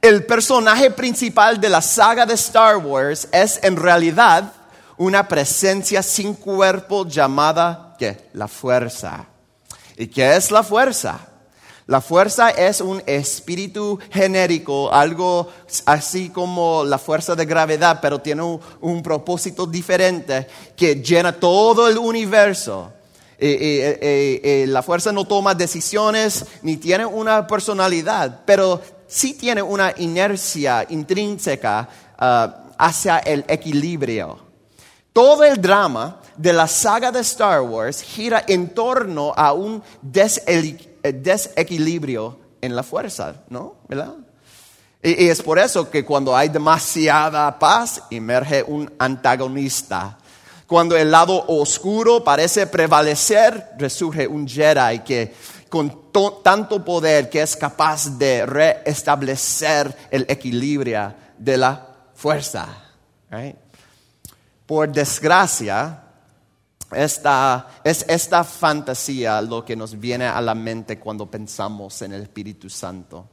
El 0.00 0.24
personaje 0.24 0.90
principal 0.90 1.60
de 1.60 1.68
la 1.68 1.82
saga 1.82 2.24
de 2.24 2.34
Star 2.34 2.76
Wars 2.76 3.28
es 3.32 3.58
en 3.62 3.76
realidad 3.76 4.52
una 4.96 5.26
presencia 5.26 6.02
sin 6.02 6.34
cuerpo 6.34 7.06
llamada 7.06 7.86
¿qué? 7.98 8.28
La 8.32 8.48
fuerza. 8.48 9.26
¿Y 9.96 10.06
qué 10.06 10.36
es 10.36 10.50
la 10.50 10.62
fuerza? 10.62 11.18
La 11.88 12.00
fuerza 12.00 12.50
es 12.50 12.80
un 12.80 13.00
espíritu 13.06 13.96
genérico, 14.10 14.92
algo 14.92 15.48
así 15.84 16.30
como 16.30 16.82
la 16.84 16.98
fuerza 16.98 17.36
de 17.36 17.46
gravedad, 17.46 18.00
pero 18.02 18.20
tiene 18.20 18.42
un, 18.42 19.02
propósito 19.04 19.66
diferente 19.66 20.48
que 20.76 20.96
llena 20.96 21.32
todo 21.32 21.86
el 21.88 21.96
universo. 21.96 22.92
Eh, 23.38 23.98
eh, 24.00 24.40
eh, 24.42 24.66
la 24.66 24.82
fuerza 24.82 25.12
no 25.12 25.26
toma 25.26 25.54
decisiones 25.54 26.44
ni 26.62 26.76
tiene 26.76 27.06
una 27.06 27.46
personalidad, 27.46 28.40
pero 28.44 28.80
sí 29.06 29.34
tiene 29.34 29.62
una 29.62 29.94
inercia 29.98 30.86
intrínseca 30.88 31.88
ah, 32.18 32.64
hacia 32.78 33.18
el 33.18 33.44
equilibrio. 33.46 34.38
Todo 35.12 35.44
el 35.44 35.60
drama 35.60 36.20
de 36.36 36.52
la 36.52 36.66
saga 36.66 37.10
de 37.10 37.20
Star 37.20 37.62
Wars 37.62 38.02
gira 38.02 38.44
en 38.46 38.74
torno 38.74 39.32
a 39.34 39.52
un 39.52 39.82
eh, 40.14 40.95
desequilibrio 41.12 42.38
en 42.60 42.74
la 42.74 42.82
fuerza, 42.82 43.34
¿no? 43.48 43.76
¿Verdad? 43.88 44.14
Y, 45.02 45.24
y 45.24 45.28
es 45.28 45.42
por 45.42 45.58
eso 45.58 45.90
que 45.90 46.04
cuando 46.04 46.36
hay 46.36 46.48
demasiada 46.48 47.58
paz, 47.58 48.02
emerge 48.10 48.62
un 48.62 48.92
antagonista. 48.98 50.18
Cuando 50.66 50.96
el 50.96 51.10
lado 51.10 51.44
oscuro 51.46 52.24
parece 52.24 52.66
prevalecer, 52.66 53.72
resurge 53.78 54.26
un 54.26 54.48
Jedi 54.48 55.00
que 55.00 55.32
con 55.68 56.10
to- 56.10 56.40
tanto 56.42 56.84
poder 56.84 57.28
que 57.30 57.42
es 57.42 57.54
capaz 57.56 58.18
de 58.18 58.46
restablecer 58.46 59.94
el 60.10 60.24
equilibrio 60.28 61.14
de 61.38 61.56
la 61.56 61.86
fuerza. 62.14 62.66
Por 64.64 64.90
desgracia, 64.90 66.02
esta, 66.92 67.68
es 67.82 68.04
esta 68.08 68.44
fantasía 68.44 69.40
lo 69.40 69.64
que 69.64 69.76
nos 69.76 69.98
viene 69.98 70.26
a 70.26 70.40
la 70.40 70.54
mente 70.54 70.98
cuando 70.98 71.30
pensamos 71.30 72.00
en 72.02 72.12
el 72.12 72.22
Espíritu 72.22 72.70
Santo. 72.70 73.28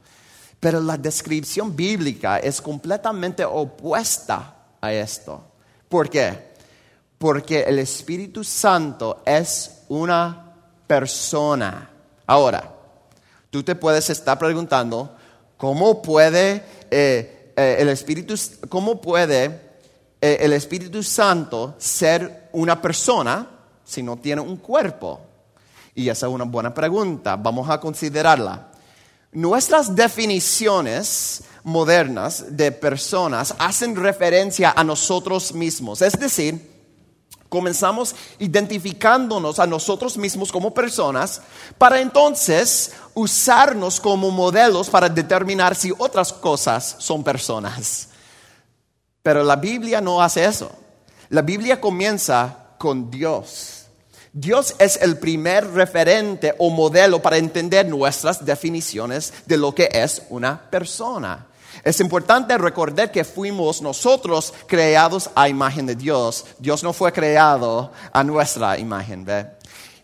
Pero 0.58 0.80
la 0.80 0.96
descripción 0.96 1.74
bíblica 1.76 2.38
es 2.38 2.60
completamente 2.60 3.44
opuesta 3.44 4.54
a 4.80 4.92
esto. 4.92 5.42
¿Por 5.88 6.08
qué? 6.08 6.54
Porque 7.18 7.62
el 7.62 7.78
Espíritu 7.78 8.42
Santo 8.42 9.22
es 9.24 9.84
una 9.88 10.54
persona. 10.86 11.90
Ahora, 12.26 12.72
tú 13.50 13.62
te 13.62 13.74
puedes 13.74 14.10
estar 14.10 14.38
preguntando, 14.38 15.16
¿cómo 15.56 16.02
puede 16.02 16.64
eh, 16.90 17.52
eh, 17.56 17.76
el 17.78 17.88
Espíritu, 17.88 18.34
cómo 18.68 19.00
puede 19.00 19.60
el 20.24 20.52
Espíritu 20.54 21.02
Santo 21.02 21.74
ser 21.76 22.48
una 22.52 22.80
persona 22.80 23.46
si 23.84 24.02
no 24.02 24.16
tiene 24.16 24.40
un 24.40 24.56
cuerpo? 24.56 25.20
Y 25.94 26.08
esa 26.08 26.26
es 26.26 26.32
una 26.32 26.44
buena 26.44 26.72
pregunta, 26.72 27.36
vamos 27.36 27.68
a 27.68 27.78
considerarla. 27.78 28.70
Nuestras 29.32 29.94
definiciones 29.94 31.44
modernas 31.64 32.56
de 32.56 32.72
personas 32.72 33.54
hacen 33.58 33.96
referencia 33.96 34.72
a 34.74 34.82
nosotros 34.82 35.52
mismos, 35.52 36.02
es 36.02 36.18
decir, 36.18 36.72
comenzamos 37.48 38.16
identificándonos 38.38 39.60
a 39.60 39.66
nosotros 39.66 40.16
mismos 40.16 40.50
como 40.50 40.74
personas 40.74 41.42
para 41.78 42.00
entonces 42.00 42.92
usarnos 43.14 44.00
como 44.00 44.30
modelos 44.30 44.90
para 44.90 45.08
determinar 45.08 45.74
si 45.76 45.92
otras 45.96 46.32
cosas 46.32 46.96
son 46.98 47.22
personas. 47.22 48.08
Pero 49.24 49.42
la 49.42 49.56
Biblia 49.56 50.02
no 50.02 50.20
hace 50.20 50.44
eso. 50.44 50.70
La 51.30 51.40
Biblia 51.40 51.80
comienza 51.80 52.58
con 52.76 53.10
Dios. 53.10 53.86
Dios 54.34 54.74
es 54.78 54.98
el 55.00 55.16
primer 55.16 55.66
referente 55.70 56.54
o 56.58 56.68
modelo 56.68 57.22
para 57.22 57.38
entender 57.38 57.88
nuestras 57.88 58.44
definiciones 58.44 59.32
de 59.46 59.56
lo 59.56 59.74
que 59.74 59.88
es 59.90 60.24
una 60.28 60.60
persona. 60.70 61.46
Es 61.82 62.00
importante 62.00 62.58
recordar 62.58 63.10
que 63.10 63.24
fuimos 63.24 63.80
nosotros 63.80 64.52
creados 64.66 65.30
a 65.34 65.48
imagen 65.48 65.86
de 65.86 65.94
Dios. 65.94 66.44
Dios 66.58 66.82
no 66.82 66.92
fue 66.92 67.10
creado 67.10 67.92
a 68.12 68.22
nuestra 68.22 68.78
imagen. 68.78 69.24
¿ve? 69.24 69.46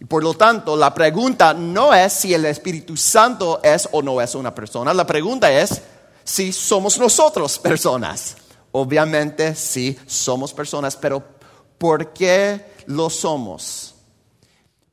Y 0.01 0.07
por 0.07 0.25
lo 0.25 0.33
tanto, 0.33 0.75
la 0.79 0.95
pregunta 0.95 1.53
no 1.53 1.93
es 1.93 2.15
si 2.15 2.33
el 2.33 2.47
Espíritu 2.47 2.97
Santo 2.97 3.61
es 3.63 3.87
o 3.93 4.01
no 4.01 4.19
es 4.19 4.35
una 4.35 4.55
persona. 4.55 4.95
La 4.95 5.07
pregunta 5.07 5.53
es 5.53 5.83
si 6.25 6.55
somos 6.55 6.99
nosotros 6.99 7.59
personas. 7.59 8.37
Obviamente 8.73 9.55
sí 9.55 9.99
somos 10.07 10.53
personas, 10.53 10.97
pero 10.97 11.23
¿por 11.79 12.13
qué 12.13 12.65
lo 12.87 13.11
somos? 13.11 13.95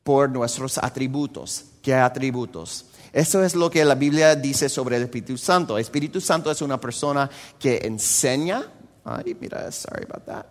Por 0.04 0.30
nuestros 0.30 0.78
atributos. 0.78 1.66
¿Qué 1.82 1.94
atributos? 1.94 2.86
Eso 3.14 3.44
es 3.44 3.56
lo 3.56 3.70
que 3.70 3.84
la 3.86 3.96
Biblia 3.96 4.36
dice 4.36 4.70
sobre 4.70 4.98
el 4.98 5.04
Espíritu 5.04 5.38
Santo. 5.38 5.78
El 5.78 5.82
Espíritu 5.82 6.22
Santo 6.22 6.52
es 6.52 6.62
una 6.62 6.80
persona 6.80 7.30
que 7.60 7.78
enseña. 7.84 8.64
Ay, 9.04 9.36
mira, 9.40 9.72
sorry 9.72 10.06
about 10.10 10.26
that. 10.26 10.46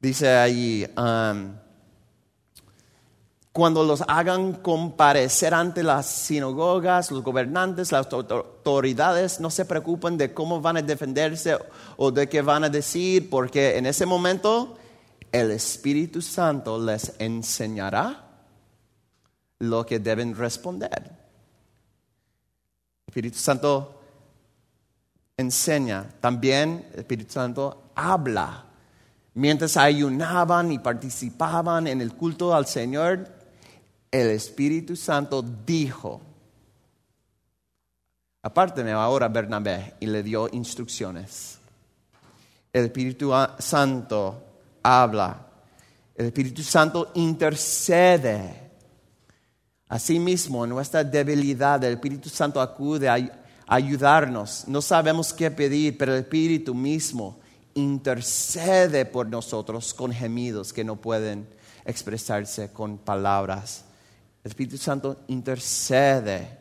Dice 0.00 0.28
ahí, 0.28 0.86
um, 0.96 1.54
cuando 3.56 3.84
los 3.84 4.04
hagan 4.06 4.52
comparecer 4.52 5.54
ante 5.54 5.82
las 5.82 6.04
sinagogas, 6.04 7.10
los 7.10 7.22
gobernantes, 7.22 7.90
las 7.90 8.06
autoridades, 8.12 9.40
no 9.40 9.48
se 9.48 9.64
preocupen 9.64 10.18
de 10.18 10.34
cómo 10.34 10.60
van 10.60 10.76
a 10.76 10.82
defenderse 10.82 11.56
o 11.96 12.10
de 12.10 12.28
qué 12.28 12.42
van 12.42 12.64
a 12.64 12.68
decir, 12.68 13.30
porque 13.30 13.78
en 13.78 13.86
ese 13.86 14.04
momento 14.04 14.76
el 15.32 15.52
Espíritu 15.52 16.20
Santo 16.20 16.78
les 16.78 17.14
enseñará 17.18 18.26
lo 19.60 19.86
que 19.86 20.00
deben 20.00 20.36
responder. 20.36 21.10
El 23.06 23.08
Espíritu 23.08 23.38
Santo 23.38 24.02
enseña, 25.34 26.04
también 26.20 26.90
el 26.92 26.98
Espíritu 26.98 27.32
Santo 27.32 27.84
habla. 27.94 28.66
Mientras 29.32 29.78
ayunaban 29.78 30.72
y 30.72 30.78
participaban 30.78 31.86
en 31.86 32.02
el 32.02 32.12
culto 32.12 32.54
al 32.54 32.66
Señor, 32.66 33.35
el 34.10 34.30
Espíritu 34.30 34.96
Santo 34.96 35.42
dijo, 35.42 36.20
apárteme 38.42 38.92
ahora 38.92 39.28
Bernabé, 39.28 39.94
y 40.00 40.06
le 40.06 40.22
dio 40.22 40.48
instrucciones. 40.52 41.58
El 42.72 42.86
Espíritu 42.86 43.32
Santo 43.58 44.42
habla, 44.82 45.46
el 46.14 46.26
Espíritu 46.26 46.62
Santo 46.62 47.10
intercede. 47.14 48.70
Asimismo, 49.88 50.64
en 50.64 50.70
nuestra 50.70 51.04
debilidad, 51.04 51.82
el 51.84 51.94
Espíritu 51.94 52.28
Santo 52.28 52.60
acude 52.60 53.08
a 53.08 53.18
ayudarnos. 53.66 54.66
No 54.66 54.82
sabemos 54.82 55.32
qué 55.32 55.50
pedir, 55.50 55.96
pero 55.96 56.14
el 56.14 56.20
Espíritu 56.20 56.74
mismo 56.74 57.38
intercede 57.74 59.04
por 59.04 59.28
nosotros 59.28 59.92
con 59.92 60.12
gemidos 60.12 60.72
que 60.72 60.84
no 60.84 60.96
pueden 60.96 61.46
expresarse 61.84 62.72
con 62.72 62.98
palabras. 62.98 63.85
El 64.46 64.50
Espíritu 64.50 64.78
Santo 64.78 65.24
intercede. 65.26 66.58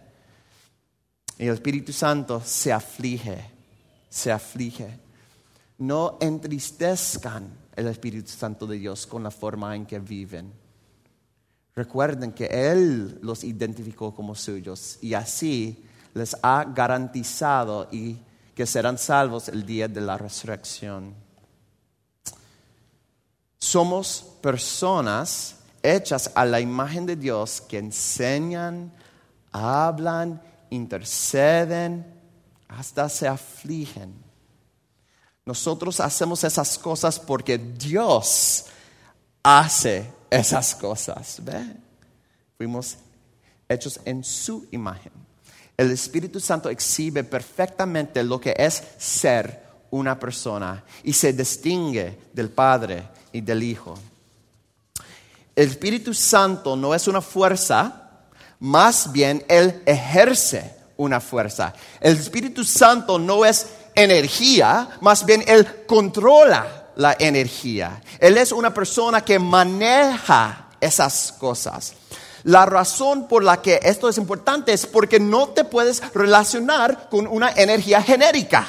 Y 1.38 1.45
el 1.45 1.54
Espíritu 1.54 1.93
Santo 1.93 2.41
se 2.43 2.74
aflige, 2.74 3.45
se 4.10 4.32
aflige. 4.32 5.00
No 5.78 6.17
entristezcan 6.19 7.48
el 7.76 7.86
Espíritu 7.86 8.30
Santo 8.30 8.65
de 8.65 8.80
Dios 8.80 9.06
con 9.06 9.21
la 9.21 9.30
forma 9.30 9.76
en 9.76 9.86
que 9.86 10.00
viven. 10.00 10.52
Recuerden 11.76 12.32
que 12.32 12.45
Él 12.45 13.19
los 13.21 13.43
identificó 13.43 14.15
como 14.15 14.34
suyos 14.34 14.98
y 15.04 15.13
así 15.13 15.86
les 16.15 16.36
ha 16.41 16.63
garantizado 16.63 17.88
y 17.91 18.17
que 18.56 18.65
serán 18.65 18.98
salvos 18.98 19.48
el 19.48 19.63
día 19.63 19.88
de 19.88 20.02
la 20.02 20.17
resurrección. 20.17 21.13
Somos 23.60 24.26
personas 24.41 25.58
hechas 25.93 26.32
a 26.36 26.45
la 26.45 26.60
imagen 26.60 27.06
de 27.06 27.15
Dios 27.15 27.62
que 27.62 27.78
enseñan, 27.78 28.91
hablan, 29.52 30.41
interceden, 30.69 32.06
hasta 32.67 33.08
se 33.10 33.28
afligen. 33.28 34.13
Nosotros 35.45 36.00
hacemos 36.00 36.43
esas 36.43 36.78
cosas 36.78 37.19
porque 37.19 37.58
Dios 37.58 38.65
hace 39.43 40.12
esas 40.30 40.74
cosas. 40.76 41.39
¿Ve? 41.43 41.63
Fuimos 42.58 42.98
hechos 43.69 44.00
en 44.06 44.24
su 44.24 44.67
imagen. 44.71 45.12
El 45.78 45.91
Espíritu 45.91 46.39
Santo 46.39 46.69
exhibe 46.69 47.24
perfectamente 47.24 48.24
lo 48.24 48.39
que 48.39 48.56
es 48.58 48.82
ser 48.98 49.63
una 49.91 50.17
persona 50.17 50.84
y 51.04 51.13
se 51.13 51.34
distingue 51.34 52.17
del 52.34 52.50
Padre 52.50 53.08
y 53.32 53.41
del 53.41 53.62
Hijo. 53.62 53.95
El 55.55 55.69
Espíritu 55.69 56.13
Santo 56.13 56.75
no 56.75 56.93
es 56.93 57.07
una 57.07 57.21
fuerza, 57.21 58.09
más 58.59 59.11
bien 59.11 59.45
Él 59.47 59.81
ejerce 59.85 60.75
una 60.97 61.21
fuerza. 61.21 61.73
El 62.01 62.17
Espíritu 62.17 62.63
Santo 62.65 63.17
no 63.17 63.45
es 63.45 63.67
energía, 63.95 64.89
más 64.99 65.25
bien 65.25 65.43
Él 65.47 65.85
controla 65.85 66.91
la 66.97 67.15
energía. 67.17 68.01
Él 68.19 68.37
es 68.37 68.51
una 68.51 68.73
persona 68.73 69.21
que 69.21 69.39
maneja 69.39 70.69
esas 70.81 71.33
cosas. 71.37 71.93
La 72.43 72.65
razón 72.65 73.27
por 73.27 73.43
la 73.43 73.61
que 73.61 73.79
esto 73.81 74.09
es 74.09 74.17
importante 74.17 74.73
es 74.73 74.85
porque 74.85 75.19
no 75.19 75.49
te 75.49 75.63
puedes 75.63 76.01
relacionar 76.13 77.09
con 77.09 77.27
una 77.27 77.51
energía 77.51 78.03
genérica, 78.03 78.67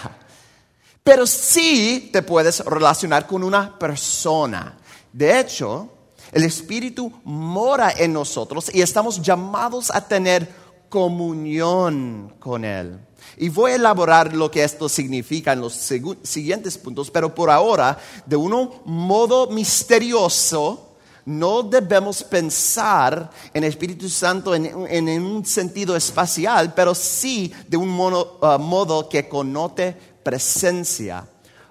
pero 1.03 1.27
sí 1.27 2.11
te 2.13 2.23
puedes 2.23 2.61
relacionar 2.61 3.27
con 3.27 3.43
una 3.43 3.77
persona. 3.77 4.79
De 5.13 5.39
hecho, 5.41 5.96
el 6.33 6.45
Espíritu 6.45 7.13
mora 7.25 7.93
en 7.97 8.13
nosotros 8.13 8.71
y 8.75 8.81
estamos 8.81 9.21
llamados 9.23 9.91
a 9.91 10.07
tener 10.07 10.49
comunión 10.89 12.35
con 12.39 12.65
Él. 12.65 12.99
Y 13.37 13.49
voy 13.49 13.73
a 13.73 13.75
elaborar 13.77 14.35
lo 14.35 14.51
que 14.51 14.65
esto 14.65 14.89
significa 14.89 15.53
en 15.53 15.61
los 15.61 15.75
siguientes 16.23 16.79
puntos, 16.79 17.11
pero 17.11 17.35
por 17.35 17.51
ahora, 17.51 17.99
de 18.25 18.37
un 18.37 18.71
modo 18.85 19.49
misterioso, 19.49 20.87
no 21.27 21.65
debemos 21.65 22.23
pensar 22.23 23.31
en 23.53 23.65
Espíritu 23.65 24.09
Santo 24.09 24.55
en, 24.55 25.09
un 25.21 25.45
sentido 25.45 25.97
espacial, 25.97 26.73
pero 26.73 26.95
sí 26.95 27.53
de 27.69 27.77
un 27.77 27.89
uh, 27.89 28.59
modo 28.59 29.09
que 29.09 29.29
connote 29.29 29.97
presencia. 30.23 31.27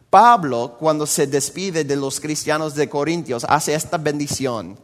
Pablo, 0.10 0.76
cuando 0.80 1.06
se 1.06 1.28
despide 1.28 1.84
de 1.84 1.96
los 1.96 2.20
cristianos 2.20 2.76
de 2.76 2.90
Corintios, 2.90 3.46
hace 3.48 3.74
esta 3.74 3.98
bendición. 3.98 4.78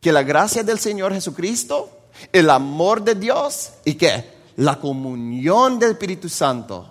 Que 0.00 0.12
la 0.12 0.22
gracia 0.22 0.62
del 0.62 0.78
Señor 0.78 1.12
Jesucristo, 1.12 1.90
el 2.32 2.50
amor 2.50 3.02
de 3.02 3.14
Dios 3.14 3.72
y 3.84 3.94
que 3.94 4.36
la 4.56 4.78
comunión 4.78 5.78
del 5.78 5.92
Espíritu 5.92 6.28
Santo 6.28 6.88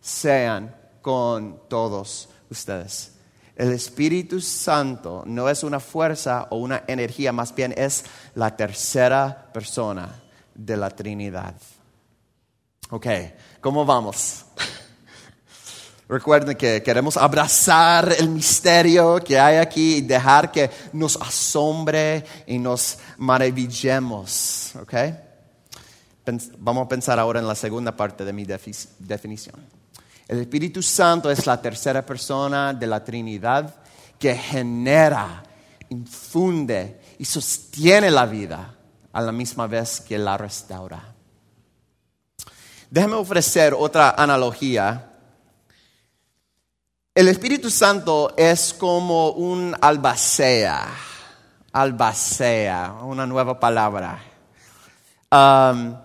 sean 0.00 0.74
con 1.00 1.62
todos 1.68 2.28
ustedes. 2.50 3.12
El 3.56 3.72
Espíritu 3.72 4.40
Santo 4.40 5.24
no 5.26 5.48
es 5.48 5.64
una 5.64 5.80
fuerza 5.80 6.46
o 6.50 6.58
una 6.58 6.84
energía, 6.86 7.32
más 7.32 7.54
bien 7.54 7.74
es 7.76 8.04
la 8.34 8.56
tercera 8.56 9.50
persona 9.52 10.22
de 10.54 10.76
la 10.76 10.90
Trinidad. 10.90 11.54
Ok, 12.90 13.06
¿cómo 13.60 13.84
vamos? 13.84 14.44
Recuerden 16.08 16.56
que 16.56 16.82
queremos 16.82 17.18
abrazar 17.18 18.14
el 18.18 18.30
misterio 18.30 19.20
que 19.22 19.38
hay 19.38 19.58
aquí 19.58 19.96
y 19.96 20.00
dejar 20.00 20.50
que 20.50 20.70
nos 20.94 21.16
asombre 21.16 22.24
y 22.46 22.58
nos 22.58 22.98
maravillemos. 23.18 24.72
¿ok? 24.80 24.94
Vamos 26.58 26.86
a 26.86 26.88
pensar 26.88 27.18
ahora 27.18 27.40
en 27.40 27.46
la 27.46 27.54
segunda 27.54 27.94
parte 27.94 28.24
de 28.24 28.32
mi 28.32 28.44
definición. 28.44 29.56
El 30.26 30.40
Espíritu 30.40 30.82
Santo 30.82 31.30
es 31.30 31.46
la 31.46 31.60
tercera 31.60 32.04
persona 32.04 32.72
de 32.72 32.86
la 32.86 33.04
Trinidad 33.04 33.74
que 34.18 34.34
genera, 34.34 35.42
infunde 35.90 37.00
y 37.18 37.24
sostiene 37.26 38.10
la 38.10 38.24
vida 38.24 38.74
a 39.12 39.20
la 39.20 39.32
misma 39.32 39.66
vez 39.66 40.00
que 40.00 40.18
la 40.18 40.38
restaura. 40.38 41.14
Déjame 42.90 43.14
ofrecer 43.14 43.74
otra 43.76 44.10
analogía. 44.10 45.07
El 47.18 47.26
Espíritu 47.26 47.68
Santo 47.68 48.32
es 48.36 48.72
como 48.72 49.30
un 49.30 49.74
albacea, 49.80 50.86
albacea, 51.72 52.94
una 53.02 53.26
nueva 53.26 53.58
palabra. 53.58 54.22
Um, 55.28 55.96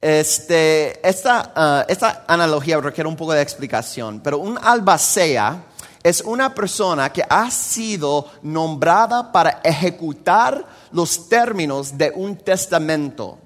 este, 0.00 1.04
esta, 1.04 1.84
uh, 1.88 1.90
esta 1.90 2.22
analogía 2.28 2.80
requiere 2.80 3.08
un 3.08 3.16
poco 3.16 3.32
de 3.32 3.42
explicación, 3.42 4.20
pero 4.20 4.38
un 4.38 4.56
albacea 4.56 5.64
es 6.00 6.20
una 6.20 6.54
persona 6.54 7.10
que 7.10 7.24
ha 7.28 7.50
sido 7.50 8.30
nombrada 8.42 9.32
para 9.32 9.62
ejecutar 9.64 10.64
los 10.92 11.28
términos 11.28 11.98
de 11.98 12.12
un 12.14 12.36
testamento. 12.36 13.40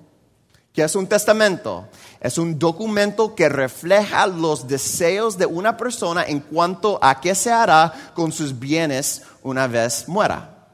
¿Qué 0.78 0.84
es 0.84 0.94
un 0.94 1.08
testamento? 1.08 1.88
Es 2.20 2.38
un 2.38 2.56
documento 2.56 3.34
que 3.34 3.48
refleja 3.48 4.28
los 4.28 4.68
deseos 4.68 5.36
de 5.36 5.44
una 5.44 5.76
persona 5.76 6.22
en 6.22 6.38
cuanto 6.38 7.00
a 7.02 7.20
qué 7.20 7.34
se 7.34 7.50
hará 7.50 7.92
con 8.14 8.30
sus 8.30 8.56
bienes 8.56 9.22
una 9.42 9.66
vez 9.66 10.06
muera. 10.06 10.68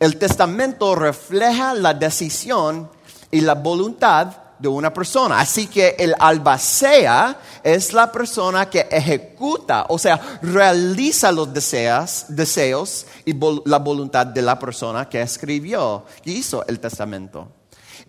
El 0.00 0.16
testamento 0.16 0.96
refleja 0.96 1.72
la 1.72 1.94
decisión 1.94 2.90
y 3.30 3.42
la 3.42 3.54
voluntad 3.54 4.26
de 4.58 4.66
una 4.66 4.92
persona. 4.92 5.38
Así 5.38 5.68
que 5.68 5.94
el 6.00 6.16
albacea 6.18 7.38
es 7.62 7.92
la 7.92 8.10
persona 8.10 8.68
que 8.68 8.88
ejecuta, 8.90 9.86
o 9.88 10.00
sea, 10.00 10.40
realiza 10.42 11.30
los 11.30 11.54
deseos, 11.54 12.24
deseos 12.26 13.06
y 13.24 13.36
la 13.66 13.78
voluntad 13.78 14.26
de 14.26 14.42
la 14.42 14.58
persona 14.58 15.08
que 15.08 15.22
escribió, 15.22 16.06
que 16.24 16.32
hizo 16.32 16.66
el 16.66 16.80
testamento. 16.80 17.61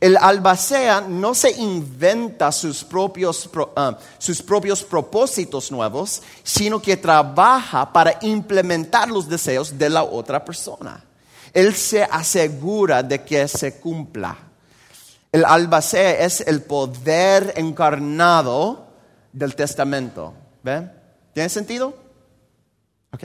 El 0.04 0.18
albacea 0.18 1.00
no 1.00 1.34
se 1.34 1.52
inventa 1.52 2.52
sus 2.52 2.84
propios, 2.84 3.50
ah, 3.78 3.98
sus 4.18 4.42
propios 4.42 4.84
propósitos 4.84 5.72
nuevos, 5.72 6.22
sino 6.44 6.82
que 6.82 6.98
trabaja 6.98 7.94
para 7.94 8.20
implementar 8.20 9.08
los 9.08 9.30
deseos 9.30 9.78
de 9.78 9.90
la 9.90 10.04
otra 10.04 10.44
persona. 10.44 11.02
Él 11.54 11.74
se 11.74 12.04
asegura 12.04 13.02
de 13.02 13.24
que 13.24 13.48
se 13.48 13.80
cumpla. 13.80 14.36
El 15.32 15.46
albacea 15.46 16.26
es 16.26 16.42
el 16.42 16.64
poder 16.64 17.54
encarnado 17.56 18.86
del 19.32 19.56
testamento. 19.56 20.34
¿Ven? 20.64 20.92
¿Tiene 21.34 21.48
sentido? 21.48 21.98
Ok. 23.14 23.24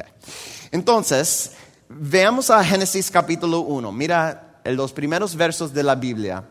Entonces, 0.71 1.55
veamos 1.88 2.51
a 2.51 2.62
Génesis 2.62 3.11
capítulo 3.11 3.62
1. 3.62 3.91
Mira 3.91 4.61
los 4.64 4.93
primeros 4.93 5.35
versos 5.35 5.73
de 5.73 5.83
la 5.83 5.95
Biblia, 5.95 6.45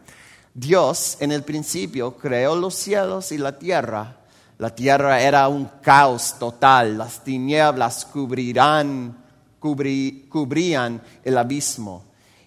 Dios 0.60 1.18
en 1.20 1.32
el 1.32 1.44
principio 1.44 2.18
creó 2.18 2.56
los 2.56 2.74
cielos 2.74 3.32
y 3.32 3.38
la 3.38 3.60
tierra. 3.60 4.18
La 4.58 4.74
tierra 4.74 5.22
era 5.22 5.48
un 5.48 5.66
caos 5.84 6.34
total, 6.40 6.98
las 6.98 7.24
tinieblas 7.24 8.06
cubrirán, 8.06 9.24
cubrí- 9.62 10.28
cubrían 10.30 11.00
el 11.24 11.38
abismo 11.38 12.06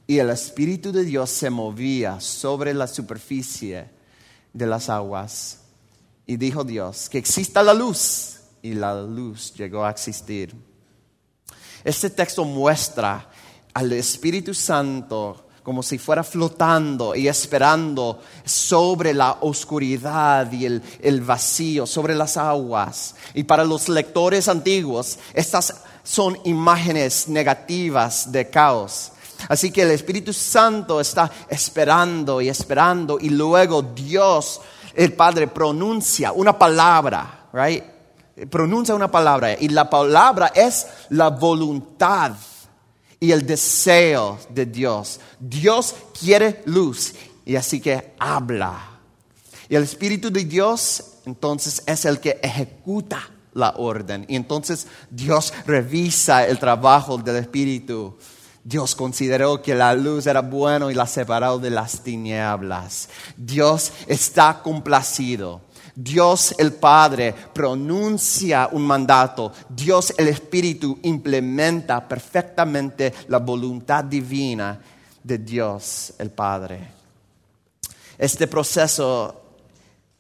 y 0.09 0.19
el 0.19 0.31
Espíritu 0.31 0.91
de 0.91 1.05
Dios 1.05 1.31
se 1.31 1.51
movía 1.51 2.19
sobre 2.21 2.75
la 2.75 2.89
superficie 2.89 3.89
de 4.53 4.67
las 4.67 4.89
aguas. 4.89 5.61
Y 6.27 6.37
dijo 6.37 6.65
Dios, 6.65 7.09
que 7.09 7.19
exista 7.19 7.63
la 7.63 7.75
luz. 7.75 8.39
Y 8.61 8.75
la 8.75 9.01
luz 9.01 9.55
llegó 9.55 9.85
a 9.85 9.91
existir. 9.91 10.53
Este 11.85 12.11
texto 12.11 12.45
muestra 12.45 13.31
al 13.73 13.93
Espíritu 13.93 14.53
Santo 14.53 15.47
como 15.71 15.85
si 15.85 15.99
fuera 15.99 16.25
flotando 16.25 17.15
y 17.15 17.29
esperando 17.29 18.19
sobre 18.45 19.15
la 19.15 19.37
oscuridad 19.43 20.51
y 20.51 20.67
el, 20.67 20.83
el 21.01 21.21
vacío, 21.21 21.87
sobre 21.87 22.17
las 22.17 22.37
aguas. 22.37 23.15
Y 23.35 23.45
para 23.45 23.65
los 23.65 23.89
lectores 23.89 24.49
antiguos, 24.49 25.21
estas 25.33 25.73
son 26.03 26.37
imágenes 26.43 27.29
negativas 27.29 28.33
de 28.33 28.51
caos. 28.51 29.13
Así 29.49 29.71
que 29.71 29.83
el 29.83 29.93
Espíritu 29.93 30.33
Santo 30.33 31.01
está 31.01 31.31
esperando 31.49 32.41
y 32.41 32.49
esperando 32.49 33.17
y 33.21 33.29
luego 33.29 33.81
Dios, 33.83 34.61
el 34.97 35.13
Padre, 35.13 35.47
pronuncia 35.47 36.33
una 36.33 36.59
palabra, 36.59 37.47
right? 37.53 37.85
Pronuncia 38.51 38.93
una 38.93 39.09
palabra 39.09 39.53
y 39.53 39.69
la 39.69 39.89
palabra 39.89 40.51
es 40.53 40.89
la 41.11 41.29
voluntad 41.29 42.33
y 43.21 43.31
el 43.33 43.47
deseo 43.47 44.39
de 44.49 44.67
Dios. 44.67 45.21
Dios 45.39 45.95
quiere 46.19 46.63
luz 46.65 47.15
y 47.45 47.55
así 47.55 47.81
que 47.81 48.15
habla. 48.19 48.99
Y 49.69 49.77
el 49.77 49.85
Espíritu 49.85 50.31
de 50.31 50.45
Dios 50.45 51.05
entonces 51.27 51.83
es 51.87 52.05
el 52.07 52.19
que 52.19 52.41
ejecuta 52.43 53.31
la 53.53 53.75
orden. 53.77 54.25
Y 54.29 54.37
entonces 54.37 54.87
Dios 55.11 55.53
revisa 55.67 56.47
el 56.47 56.59
trabajo 56.59 57.19
del 57.19 57.37
Espíritu. 57.37 58.17
Dios 58.65 58.95
consideró 58.95 59.63
que 59.63 59.75
la 59.75 59.95
luz 59.95 60.27
era 60.27 60.41
bueno 60.41 60.91
y 60.91 60.95
la 60.95 61.07
separó 61.07 61.59
de 61.59 61.71
las 61.71 62.03
tinieblas. 62.03 63.09
Dios 63.37 63.93
está 64.07 64.61
complacido. 64.63 65.63
Dios 66.03 66.55
el 66.57 66.73
Padre 66.73 67.35
pronuncia 67.53 68.71
un 68.73 68.83
mandato. 68.83 69.53
Dios 69.69 70.15
el 70.17 70.29
Espíritu 70.29 70.99
implementa 71.03 72.09
perfectamente 72.09 73.13
la 73.29 73.39
voluntad 73.39 74.05
divina 74.05 74.81
de 75.23 75.39
Dios 75.39 76.15
el 76.19 76.31
Padre. 76.31 76.89
Este 78.17 78.47
proceso 78.47 79.40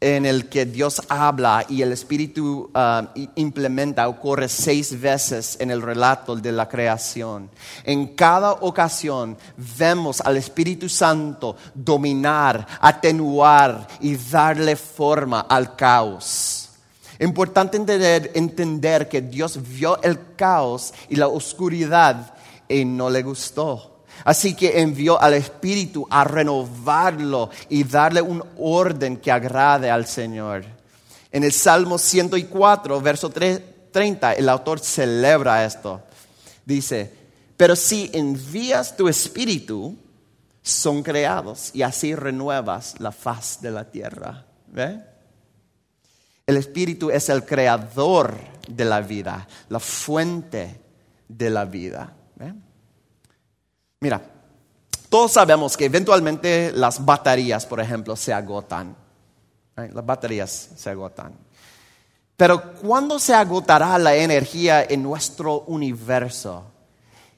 en 0.00 0.24
el 0.24 0.48
que 0.48 0.64
Dios 0.64 1.02
habla 1.08 1.64
y 1.68 1.82
el 1.82 1.92
Espíritu 1.92 2.70
uh, 2.74 3.06
implementa 3.34 4.08
ocurre 4.08 4.48
seis 4.48 4.98
veces 4.98 5.58
en 5.60 5.70
el 5.70 5.82
relato 5.82 6.34
de 6.34 6.52
la 6.52 6.68
creación. 6.68 7.50
En 7.84 8.14
cada 8.16 8.52
ocasión 8.52 9.36
vemos 9.78 10.22
al 10.22 10.38
Espíritu 10.38 10.88
Santo 10.88 11.56
dominar, 11.74 12.66
atenuar 12.80 13.86
y 14.00 14.16
darle 14.16 14.74
forma 14.76 15.40
al 15.40 15.76
caos. 15.76 16.70
Importante 17.18 17.76
entender, 17.76 18.30
entender 18.34 19.06
que 19.06 19.20
Dios 19.20 19.58
vio 19.62 20.02
el 20.02 20.34
caos 20.36 20.94
y 21.10 21.16
la 21.16 21.28
oscuridad 21.28 22.34
y 22.66 22.86
no 22.86 23.10
le 23.10 23.22
gustó. 23.22 23.89
Así 24.24 24.54
que 24.54 24.80
envió 24.80 25.20
al 25.20 25.34
Espíritu 25.34 26.06
a 26.10 26.24
renovarlo 26.24 27.50
y 27.68 27.84
darle 27.84 28.22
un 28.22 28.42
orden 28.58 29.16
que 29.16 29.32
agrade 29.32 29.90
al 29.90 30.06
Señor. 30.06 30.64
En 31.32 31.44
el 31.44 31.52
Salmo 31.52 31.98
104, 31.98 33.00
verso 33.00 33.30
30, 33.30 34.32
el 34.34 34.48
autor 34.48 34.80
celebra 34.80 35.64
esto. 35.64 36.02
Dice, 36.64 37.12
pero 37.56 37.76
si 37.76 38.10
envías 38.12 38.96
tu 38.96 39.08
Espíritu, 39.08 39.96
son 40.62 41.02
creados 41.02 41.70
y 41.74 41.82
así 41.82 42.14
renuevas 42.14 43.00
la 43.00 43.12
faz 43.12 43.60
de 43.60 43.70
la 43.70 43.84
tierra. 43.84 44.44
¿Ve? 44.66 45.00
El 46.46 46.56
Espíritu 46.56 47.10
es 47.10 47.28
el 47.28 47.44
creador 47.44 48.34
de 48.68 48.84
la 48.84 49.00
vida, 49.00 49.46
la 49.68 49.78
fuente 49.78 50.80
de 51.28 51.50
la 51.50 51.64
vida. 51.64 52.12
Mira, 54.02 54.22
todos 55.10 55.32
sabemos 55.32 55.76
que 55.76 55.84
eventualmente 55.84 56.72
las 56.72 57.04
baterías, 57.04 57.66
por 57.66 57.80
ejemplo, 57.80 58.16
se 58.16 58.32
agotan. 58.32 58.96
Las 59.76 60.06
baterías 60.06 60.70
se 60.74 60.88
agotan. 60.88 61.34
Pero 62.34 62.72
¿cuándo 62.76 63.18
se 63.18 63.34
agotará 63.34 63.98
la 63.98 64.16
energía 64.16 64.84
en 64.84 65.02
nuestro 65.02 65.64
universo? 65.66 66.64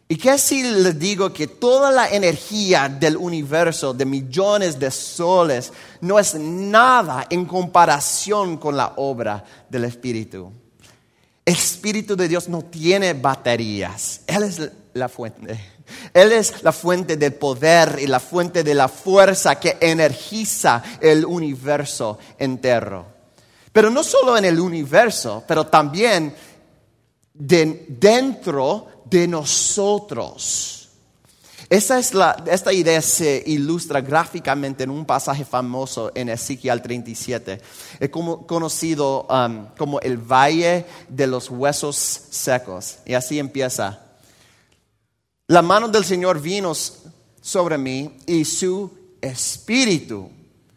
¿Y 0.06 0.16
qué 0.16 0.38
si 0.38 0.62
les 0.62 0.96
digo 0.96 1.32
que 1.32 1.48
toda 1.48 1.90
la 1.90 2.08
energía 2.08 2.88
del 2.88 3.16
universo, 3.16 3.92
de 3.92 4.04
millones 4.04 4.78
de 4.78 4.92
soles, 4.92 5.72
no 6.00 6.20
es 6.20 6.36
nada 6.36 7.26
en 7.28 7.44
comparación 7.46 8.56
con 8.56 8.76
la 8.76 8.92
obra 8.96 9.42
del 9.68 9.86
Espíritu? 9.86 10.52
El 11.44 11.54
Espíritu 11.54 12.14
de 12.14 12.28
Dios 12.28 12.48
no 12.48 12.62
tiene 12.62 13.14
baterías. 13.14 14.20
Él 14.28 14.44
es 14.44 14.70
la 14.92 15.08
fuente. 15.08 15.71
Él 16.12 16.32
es 16.32 16.62
la 16.62 16.72
fuente 16.72 17.16
del 17.16 17.34
poder 17.34 17.98
y 18.00 18.06
la 18.06 18.20
fuente 18.20 18.62
de 18.62 18.74
la 18.74 18.88
fuerza 18.88 19.58
que 19.58 19.76
energiza 19.80 20.82
el 21.00 21.24
universo 21.24 22.18
entero. 22.38 23.06
Pero 23.72 23.90
no 23.90 24.04
solo 24.04 24.36
en 24.36 24.44
el 24.44 24.60
universo, 24.60 25.44
pero 25.46 25.66
también 25.66 26.34
de, 27.34 27.86
dentro 27.88 29.04
de 29.06 29.26
nosotros. 29.26 30.82
Esta 31.72 32.70
idea 32.70 33.00
se 33.00 33.42
ilustra 33.46 34.02
gráficamente 34.02 34.84
en 34.84 34.90
un 34.90 35.06
pasaje 35.06 35.42
famoso 35.42 36.12
en 36.14 36.28
Ezequiel 36.28 36.82
37. 36.82 37.62
Es 37.98 38.10
como, 38.10 38.46
conocido 38.46 39.26
um, 39.30 39.68
como 39.78 39.98
el 40.00 40.18
valle 40.18 40.84
de 41.08 41.26
los 41.26 41.48
huesos 41.48 41.96
secos. 41.96 42.98
Y 43.06 43.14
así 43.14 43.38
empieza. 43.38 44.00
La 45.52 45.60
mano 45.60 45.86
del 45.86 46.02
Señor 46.02 46.40
vino 46.40 46.72
sobre 47.42 47.76
mí 47.76 48.16
y 48.24 48.42
su 48.42 48.90
espíritu 49.20 50.30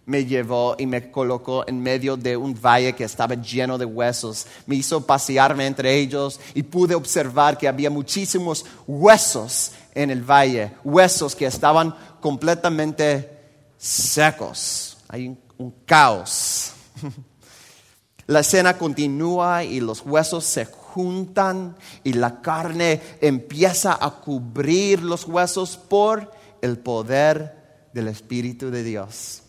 me 0.05 0.25
llevó 0.25 0.75
y 0.77 0.85
me 0.85 1.09
colocó 1.11 1.63
en 1.65 1.81
medio 1.81 2.17
de 2.17 2.35
un 2.35 2.53
valle 2.53 2.93
que 2.93 3.05
estaba 3.05 3.35
lleno 3.35 3.77
de 3.77 3.85
huesos. 3.85 4.45
Me 4.65 4.75
hizo 4.75 4.99
pasearme 5.05 5.65
entre 5.65 5.97
ellos 5.97 6.41
y 6.53 6.61
pude 6.61 6.93
observar 6.93 7.57
que 7.57 7.69
había 7.69 7.89
muchísimos 7.89 8.65
huesos 8.85 9.71
en 9.93 10.11
el 10.11 10.29
valle, 10.29 10.73
huesos 10.83 11.37
que 11.37 11.45
estaban 11.45 11.95
completamente 12.19 13.31
secos. 13.77 14.97
Hay 15.07 15.37
un, 15.57 15.73
caos. 15.85 16.73
La 18.27 18.41
escena 18.41 18.77
continúa 18.77 19.63
y 19.63 19.79
los 19.79 20.01
huesos 20.01 20.43
se 20.43 20.67
juntan 20.95 21.75
y 22.05 22.13
la 22.13 22.39
carne 22.41 23.01
empieza 23.19 23.97
a 23.99 24.11
cubrir 24.11 25.03
los 25.03 25.25
huesos 25.25 25.75
por 25.75 26.31
el 26.61 26.77
poder 26.77 27.89
del 27.91 28.07
Espíritu 28.07 28.71
de 28.71 28.81
Dios. 28.81 29.41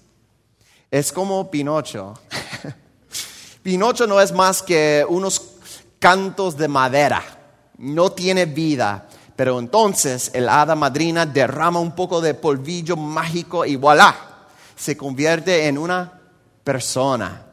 Es 0.91 1.13
como 1.13 1.49
Pinocho. 1.49 2.15
Pinocho 3.63 4.09
no 4.09 4.21
es 4.21 4.33
más 4.33 4.61
que 4.61 5.07
unos 5.09 5.41
cantos 6.01 6.57
de 6.57 6.67
madera, 6.67 7.23
no 7.79 8.11
tiene 8.11 8.47
vida, 8.47 9.09
pero 9.37 9.61
entonces 9.61 10.33
el 10.35 10.49
hada 10.49 10.75
madrina 10.75 11.27
derrama 11.27 11.79
un 11.79 11.95
poco 11.95 12.21
de 12.21 12.35
polvillo 12.35 12.97
mágico 12.97 13.65
y 13.65 13.77
voilà, 13.77 14.17
se 14.75 14.97
convierte 14.97 15.69
en 15.69 15.79
una 15.79 16.21
persona. 16.65 17.46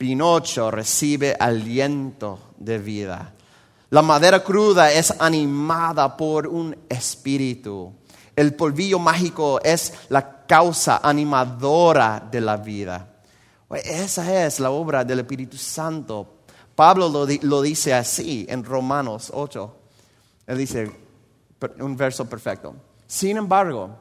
Pinocho 0.00 0.70
recibe 0.70 1.36
aliento 1.38 2.38
de 2.56 2.78
vida. 2.78 3.34
La 3.90 4.00
madera 4.00 4.42
cruda 4.42 4.90
es 4.90 5.12
animada 5.18 6.16
por 6.16 6.46
un 6.46 6.74
espíritu. 6.88 7.92
El 8.34 8.54
polvillo 8.54 8.98
mágico 8.98 9.60
es 9.62 9.92
la 10.08 10.46
causa 10.46 11.02
animadora 11.02 12.26
de 12.30 12.40
la 12.40 12.56
vida. 12.56 13.06
Esa 13.68 14.46
es 14.46 14.58
la 14.58 14.70
obra 14.70 15.04
del 15.04 15.18
Espíritu 15.18 15.58
Santo. 15.58 16.44
Pablo 16.74 17.10
lo, 17.42 17.60
dice 17.60 17.92
así 17.92 18.46
en 18.48 18.64
Romanos 18.64 19.30
8. 19.34 19.76
Él 20.46 20.56
dice, 20.56 20.90
un 21.78 21.94
verso 21.94 22.24
perfecto. 22.24 22.74
Sin 23.06 23.36
embargo, 23.36 23.98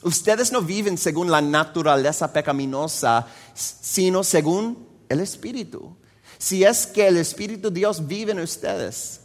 ustedes 0.00 0.50
no 0.50 0.62
viven 0.62 0.96
según 0.96 1.30
la 1.30 1.42
naturaleza 1.42 2.32
pecaminosa, 2.32 3.26
sino 3.52 4.24
según 4.24 4.88
el 5.10 5.20
Espíritu. 5.20 5.94
Si 6.38 6.64
es 6.64 6.86
que 6.86 7.06
el 7.06 7.18
Espíritu 7.18 7.68
de 7.68 7.80
Dios 7.80 8.06
vive 8.06 8.32
en 8.32 8.40
ustedes. 8.40 9.20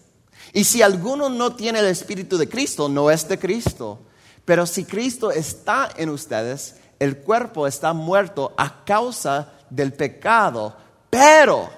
Y 0.52 0.66
si 0.66 0.82
alguno 0.82 1.30
no 1.30 1.56
tiene 1.56 1.80
el 1.80 1.86
Espíritu 1.86 2.38
de 2.38 2.50
Cristo, 2.50 2.90
no 2.90 3.10
es 3.10 3.26
de 3.30 3.40
Cristo. 3.40 4.00
Pero 4.44 4.66
si 4.66 4.84
Cristo 4.84 5.32
está 5.32 5.90
en 5.96 6.10
ustedes, 6.10 6.76
el 7.00 7.18
cuerpo 7.18 7.68
está 7.68 7.94
muerto 7.94 8.54
a 8.58 8.84
causa 8.84 9.52
del 9.70 9.94
pecado, 9.94 10.76
pero 11.10 11.70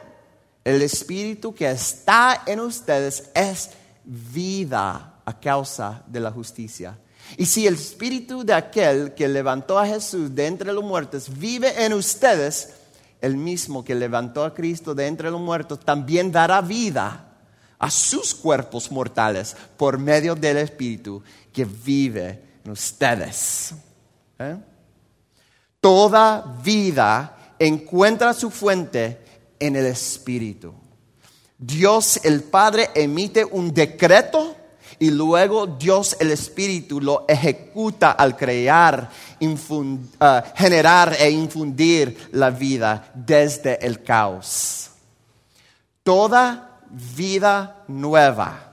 el 0.63 0.81
espíritu 0.81 1.55
que 1.55 1.69
está 1.69 2.43
en 2.45 2.59
ustedes 2.59 3.29
es 3.33 3.71
vida 4.03 5.21
a 5.25 5.39
causa 5.39 6.03
de 6.07 6.19
la 6.19 6.31
justicia. 6.31 6.97
Y 7.37 7.45
si 7.45 7.67
el 7.67 7.75
espíritu 7.75 8.43
de 8.43 8.53
aquel 8.53 9.13
que 9.13 9.27
levantó 9.27 9.79
a 9.79 9.87
Jesús 9.87 10.33
de 10.33 10.45
entre 10.45 10.71
los 10.71 10.83
muertos 10.83 11.29
vive 11.37 11.83
en 11.83 11.93
ustedes, 11.93 12.73
el 13.21 13.37
mismo 13.37 13.83
que 13.83 13.95
levantó 13.95 14.43
a 14.43 14.53
Cristo 14.53 14.93
de 14.93 15.07
entre 15.07 15.31
los 15.31 15.41
muertos 15.41 15.79
también 15.79 16.31
dará 16.31 16.61
vida 16.61 17.27
a 17.79 17.91
sus 17.91 18.33
cuerpos 18.33 18.91
mortales 18.91 19.55
por 19.77 19.97
medio 19.97 20.35
del 20.35 20.57
espíritu 20.57 21.23
que 21.53 21.65
vive 21.65 22.59
en 22.63 22.71
ustedes. 22.71 23.73
¿Eh? 24.39 24.57
Toda 25.79 26.59
vida 26.63 27.55
encuentra 27.59 28.33
su 28.33 28.49
fuente 28.49 29.23
en 29.59 29.75
el 29.75 29.85
espíritu. 29.85 30.73
Dios 31.57 32.19
el 32.23 32.43
Padre 32.43 32.89
emite 32.93 33.43
un 33.45 33.73
decreto 33.73 34.56
y 34.99 35.11
luego 35.11 35.67
Dios 35.67 36.17
el 36.19 36.31
Espíritu 36.31 36.99
lo 36.99 37.25
ejecuta 37.27 38.11
al 38.11 38.35
crear, 38.35 39.09
uh, 39.39 39.97
generar 40.55 41.15
e 41.19 41.29
infundir 41.29 42.29
la 42.31 42.49
vida 42.49 43.11
desde 43.13 43.85
el 43.85 44.03
caos. 44.03 44.89
Toda 46.03 46.79
vida 46.89 47.83
nueva, 47.87 48.71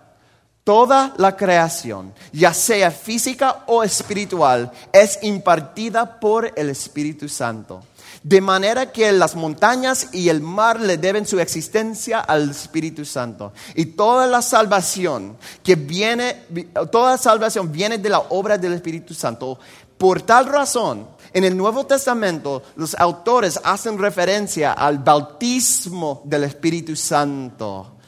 toda 0.62 1.12
la 1.18 1.36
creación, 1.36 2.14
ya 2.32 2.54
sea 2.54 2.90
física 2.90 3.64
o 3.66 3.82
espiritual, 3.82 4.70
es 4.92 5.18
impartida 5.22 6.18
por 6.18 6.52
el 6.56 6.70
Espíritu 6.70 7.28
Santo. 7.28 7.82
De 8.24 8.40
manera 8.40 8.90
que 8.90 9.12
las 9.12 9.36
montañas 9.36 10.08
y 10.12 10.30
el 10.30 10.40
mar 10.40 10.80
le 10.80 10.96
deben 10.96 11.26
su 11.26 11.38
existencia 11.38 12.20
al 12.20 12.50
Espíritu 12.50 13.04
Santo. 13.04 13.52
Y 13.74 13.84
toda 13.84 14.26
la 14.26 14.40
salvación 14.40 15.36
que 15.62 15.76
viene, 15.76 16.44
toda 16.90 17.18
salvación 17.18 17.70
viene 17.70 17.98
de 17.98 18.08
la 18.08 18.20
obra 18.30 18.56
del 18.56 18.72
Espíritu 18.72 19.12
Santo. 19.12 19.58
Por 19.98 20.22
tal 20.22 20.46
razón, 20.46 21.06
en 21.34 21.44
el 21.44 21.54
Nuevo 21.54 21.84
Testamento 21.84 22.62
los 22.76 22.94
autores 22.94 23.60
hacen 23.62 23.98
referencia 23.98 24.72
al 24.72 25.00
bautismo 25.00 26.22
del 26.24 26.44
Espíritu 26.44 26.96
Santo. 26.96 27.98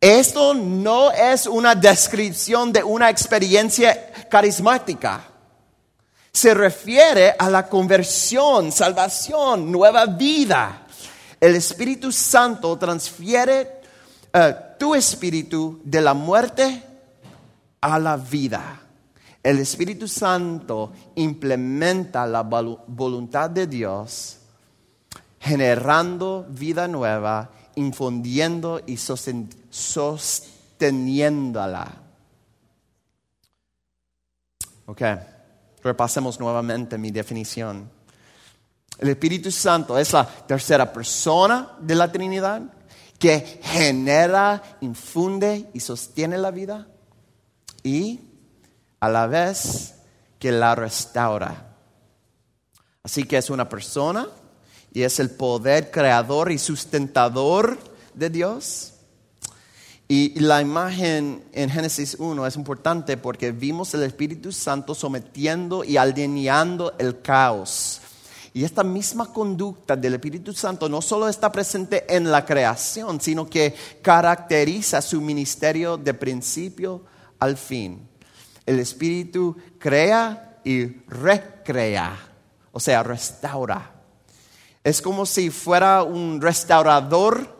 Esto 0.00 0.54
no 0.54 1.10
es 1.10 1.46
una 1.46 1.74
descripción 1.74 2.72
de 2.72 2.82
una 2.82 3.10
experiencia 3.10 4.10
carismática 4.30 5.27
se 6.32 6.54
refiere 6.54 7.34
a 7.38 7.50
la 7.50 7.68
conversión, 7.68 8.72
salvación, 8.72 9.72
nueva 9.72 10.06
vida. 10.06 10.86
El 11.40 11.56
Espíritu 11.56 12.12
Santo 12.12 12.76
transfiere 12.76 13.80
eh, 14.32 14.54
tu 14.78 14.94
espíritu 14.94 15.80
de 15.84 16.00
la 16.00 16.14
muerte 16.14 16.82
a 17.80 17.98
la 17.98 18.16
vida. 18.16 18.80
El 19.42 19.58
Espíritu 19.58 20.06
Santo 20.08 20.92
implementa 21.14 22.26
la 22.26 22.42
voluntad 22.42 23.50
de 23.50 23.66
Dios, 23.66 24.38
generando 25.40 26.46
vida 26.48 26.88
nueva, 26.88 27.50
infundiendo 27.76 28.80
y 28.86 28.96
sosteniéndola. 28.96 31.92
Okay. 34.86 35.37
Repasemos 35.82 36.40
nuevamente 36.40 36.98
mi 36.98 37.10
definición. 37.10 37.90
El 38.98 39.08
Espíritu 39.10 39.50
Santo 39.50 39.96
es 39.98 40.12
la 40.12 40.26
tercera 40.26 40.92
persona 40.92 41.76
de 41.80 41.94
la 41.94 42.10
Trinidad 42.10 42.62
que 43.18 43.60
genera, 43.62 44.62
infunde 44.80 45.70
y 45.72 45.80
sostiene 45.80 46.38
la 46.38 46.50
vida 46.50 46.86
y 47.82 48.20
a 49.00 49.08
la 49.08 49.26
vez 49.26 49.94
que 50.38 50.52
la 50.52 50.74
restaura. 50.74 51.76
Así 53.02 53.24
que 53.24 53.38
es 53.38 53.50
una 53.50 53.68
persona 53.68 54.26
y 54.92 55.02
es 55.02 55.20
el 55.20 55.30
poder 55.30 55.90
creador 55.90 56.50
y 56.50 56.58
sustentador 56.58 57.78
de 58.14 58.30
Dios 58.30 58.94
y 60.10 60.40
la 60.40 60.62
imagen 60.62 61.44
en 61.52 61.68
Génesis 61.68 62.16
1 62.18 62.46
es 62.46 62.56
importante 62.56 63.18
porque 63.18 63.52
vimos 63.52 63.92
el 63.92 64.04
Espíritu 64.04 64.52
Santo 64.52 64.94
sometiendo 64.94 65.84
y 65.84 65.98
alineando 65.98 66.94
el 66.98 67.20
caos. 67.20 68.00
Y 68.54 68.64
esta 68.64 68.82
misma 68.82 69.30
conducta 69.30 69.94
del 69.96 70.14
Espíritu 70.14 70.54
Santo 70.54 70.88
no 70.88 71.02
solo 71.02 71.28
está 71.28 71.52
presente 71.52 72.06
en 72.08 72.30
la 72.30 72.46
creación, 72.46 73.20
sino 73.20 73.50
que 73.50 73.74
caracteriza 74.00 75.02
su 75.02 75.20
ministerio 75.20 75.98
de 75.98 76.14
principio 76.14 77.04
al 77.38 77.58
fin. 77.58 78.08
El 78.64 78.80
Espíritu 78.80 79.58
crea 79.78 80.58
y 80.64 80.86
recrea, 81.06 82.18
o 82.72 82.80
sea, 82.80 83.02
restaura. 83.02 83.92
Es 84.82 85.02
como 85.02 85.26
si 85.26 85.50
fuera 85.50 86.02
un 86.02 86.40
restaurador, 86.40 87.56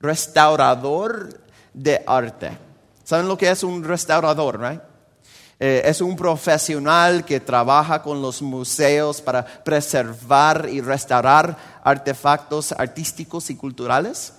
restaurador 0.00 1.43
de 1.74 2.02
arte. 2.06 2.56
¿Saben 3.04 3.28
lo 3.28 3.36
que 3.36 3.50
es 3.50 3.62
un 3.62 3.84
restaurador, 3.84 4.58
right? 4.58 4.80
Eh, 5.60 5.82
es 5.84 6.00
un 6.00 6.16
profesional 6.16 7.24
que 7.24 7.40
trabaja 7.40 8.02
con 8.02 8.20
los 8.20 8.42
museos 8.42 9.20
para 9.20 9.44
preservar 9.44 10.68
y 10.70 10.80
restaurar 10.80 11.56
artefactos 11.84 12.72
artísticos 12.72 13.50
y 13.50 13.56
culturales. 13.56 14.32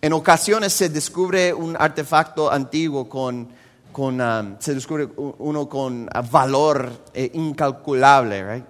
En 0.00 0.12
ocasiones 0.12 0.72
se 0.72 0.88
descubre 0.88 1.54
un 1.54 1.76
artefacto 1.78 2.50
antiguo 2.50 3.08
con, 3.08 3.48
con 3.92 4.20
um, 4.20 4.56
se 4.58 4.74
descubre 4.74 5.08
uno 5.16 5.68
con 5.68 6.08
valor 6.30 6.90
eh, 7.14 7.30
incalculable, 7.34 8.54
right? 8.54 8.64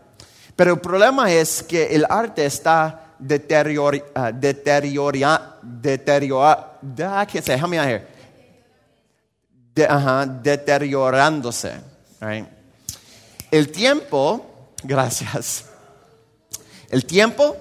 Pero 0.55 0.75
el 0.75 0.81
problema 0.81 1.33
es 1.33 1.63
que 1.63 1.95
el 1.95 2.05
arte 2.09 2.45
está 2.45 3.12
deteriora, 3.23 3.99
uh, 4.17 4.33
deteriora, 4.33 5.59
deteriora, 5.63 6.79
da, 6.81 7.27
¿qué 7.27 7.41
se? 7.41 7.53
Déjame 7.53 7.77
here. 7.77 8.07
De, 9.75 9.85
uh, 9.85 10.43
deteriorándose. 10.43 11.81
Right? 12.21 12.47
El 13.51 13.71
tiempo, 13.71 14.67
gracias. 14.83 15.67
El 16.91 17.05
tiempo 17.07 17.57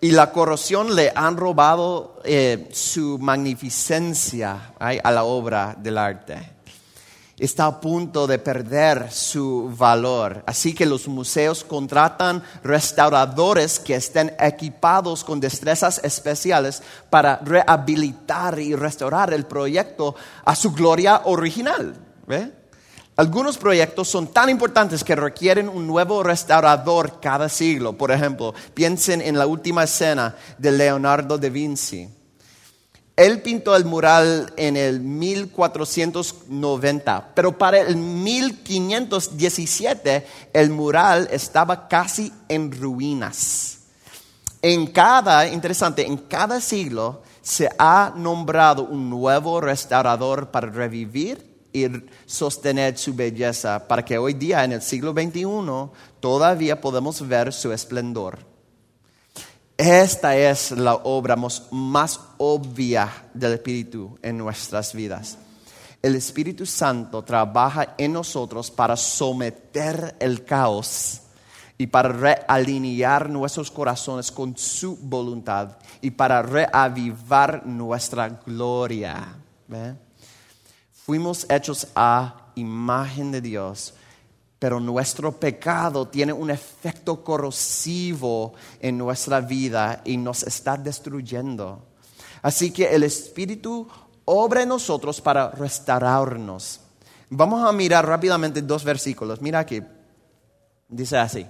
y 0.00 0.10
la 0.10 0.30
corrosión 0.30 0.94
le 0.94 1.12
han 1.14 1.36
robado 1.36 2.20
eh, 2.24 2.68
su 2.72 3.18
magnificencia 3.18 4.74
right, 4.78 5.00
a 5.02 5.10
la 5.10 5.24
obra 5.24 5.74
del 5.78 5.96
arte 5.96 6.55
está 7.38 7.66
a 7.66 7.80
punto 7.80 8.26
de 8.26 8.38
perder 8.38 9.12
su 9.12 9.72
valor. 9.76 10.42
Así 10.46 10.74
que 10.74 10.86
los 10.86 11.06
museos 11.06 11.64
contratan 11.64 12.42
restauradores 12.62 13.78
que 13.78 13.94
estén 13.94 14.34
equipados 14.40 15.22
con 15.22 15.40
destrezas 15.40 16.00
especiales 16.02 16.82
para 17.10 17.36
rehabilitar 17.38 18.58
y 18.58 18.74
restaurar 18.74 19.34
el 19.34 19.44
proyecto 19.44 20.14
a 20.44 20.54
su 20.54 20.72
gloria 20.72 21.22
original. 21.24 21.94
Algunos 23.16 23.56
proyectos 23.56 24.08
son 24.08 24.28
tan 24.28 24.50
importantes 24.50 25.02
que 25.02 25.16
requieren 25.16 25.68
un 25.68 25.86
nuevo 25.86 26.22
restaurador 26.22 27.18
cada 27.20 27.48
siglo. 27.48 27.96
Por 27.96 28.10
ejemplo, 28.10 28.54
piensen 28.74 29.22
en 29.22 29.38
la 29.38 29.46
última 29.46 29.84
escena 29.84 30.34
de 30.58 30.72
Leonardo 30.72 31.38
da 31.38 31.48
Vinci. 31.48 32.15
Él 33.16 33.40
pintó 33.40 33.74
el 33.74 33.86
mural 33.86 34.52
en 34.58 34.76
el 34.76 35.00
1490, 35.00 37.30
pero 37.34 37.56
para 37.56 37.80
el 37.80 37.96
1517 37.96 40.26
el 40.52 40.68
mural 40.68 41.26
estaba 41.30 41.88
casi 41.88 42.30
en 42.50 42.70
ruinas. 42.70 43.78
En 44.60 44.88
cada, 44.88 45.48
interesante, 45.48 46.06
en 46.06 46.18
cada 46.18 46.60
siglo 46.60 47.22
se 47.40 47.70
ha 47.78 48.12
nombrado 48.14 48.84
un 48.84 49.08
nuevo 49.08 49.62
restaurador 49.62 50.50
para 50.50 50.68
revivir 50.68 51.56
y 51.72 51.86
sostener 52.26 52.98
su 52.98 53.14
belleza, 53.14 53.88
para 53.88 54.04
que 54.04 54.18
hoy 54.18 54.34
día, 54.34 54.62
en 54.64 54.72
el 54.72 54.82
siglo 54.82 55.12
XXI, 55.12 55.46
todavía 56.20 56.78
podamos 56.80 57.26
ver 57.26 57.52
su 57.52 57.72
esplendor. 57.72 58.55
Esta 59.76 60.34
es 60.34 60.70
la 60.70 60.94
obra 60.94 61.36
más 61.36 62.20
obvia 62.38 63.12
del 63.34 63.52
Espíritu 63.52 64.18
en 64.22 64.38
nuestras 64.38 64.94
vidas. 64.94 65.36
El 66.00 66.14
Espíritu 66.14 66.64
Santo 66.64 67.22
trabaja 67.22 67.94
en 67.98 68.14
nosotros 68.14 68.70
para 68.70 68.96
someter 68.96 70.16
el 70.18 70.44
caos 70.44 71.20
y 71.76 71.88
para 71.88 72.08
realinear 72.08 73.28
nuestros 73.28 73.70
corazones 73.70 74.32
con 74.32 74.56
su 74.56 74.96
voluntad 74.96 75.76
y 76.00 76.10
para 76.10 76.40
reavivar 76.40 77.66
nuestra 77.66 78.30
gloria. 78.30 79.36
Fuimos 81.04 81.44
hechos 81.50 81.88
a 81.94 82.50
imagen 82.54 83.30
de 83.30 83.42
Dios 83.42 83.92
pero 84.66 84.80
nuestro 84.80 85.30
pecado 85.30 86.08
tiene 86.08 86.32
un 86.32 86.50
efecto 86.50 87.22
corrosivo 87.22 88.54
en 88.80 88.98
nuestra 88.98 89.40
vida 89.40 90.02
y 90.04 90.16
nos 90.16 90.42
está 90.42 90.76
destruyendo. 90.76 91.84
Así 92.42 92.72
que 92.72 92.92
el 92.92 93.04
Espíritu 93.04 93.86
obra 94.24 94.62
en 94.62 94.70
nosotros 94.70 95.20
para 95.20 95.52
restaurarnos. 95.52 96.80
Vamos 97.30 97.64
a 97.64 97.70
mirar 97.70 98.08
rápidamente 98.08 98.60
dos 98.60 98.82
versículos. 98.82 99.40
Mira 99.40 99.60
aquí. 99.60 99.80
Dice 100.88 101.16
así. 101.16 101.46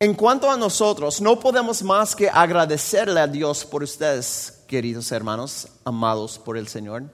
En 0.00 0.14
cuanto 0.14 0.50
a 0.50 0.56
nosotros, 0.56 1.20
no 1.20 1.38
podemos 1.38 1.84
más 1.84 2.16
que 2.16 2.28
agradecerle 2.28 3.20
a 3.20 3.28
Dios 3.28 3.64
por 3.64 3.84
ustedes, 3.84 4.64
queridos 4.66 5.12
hermanos, 5.12 5.68
amados 5.84 6.40
por 6.40 6.58
el 6.58 6.66
Señor. 6.66 7.04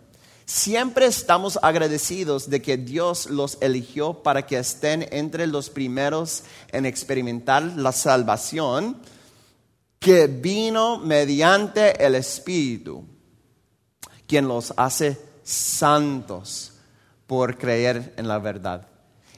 Siempre 0.53 1.07
estamos 1.07 1.61
agradecidos 1.63 2.51
de 2.51 2.61
que 2.61 2.77
Dios 2.77 3.31
los 3.31 3.57
eligió 3.61 4.15
para 4.15 4.47
que 4.47 4.59
estén 4.59 5.07
entre 5.13 5.47
los 5.47 5.71
primeros 5.71 6.43
en 6.73 6.87
experimentar 6.87 7.63
la 7.63 7.93
salvación 7.93 8.97
que 10.01 10.27
vino 10.27 10.99
mediante 10.99 12.05
el 12.05 12.17
Espíritu, 12.17 13.05
quien 14.27 14.49
los 14.49 14.75
hace 14.77 15.21
santos 15.45 16.73
por 17.29 17.57
creer 17.57 18.13
en 18.17 18.27
la 18.27 18.41
verdad. 18.41 18.89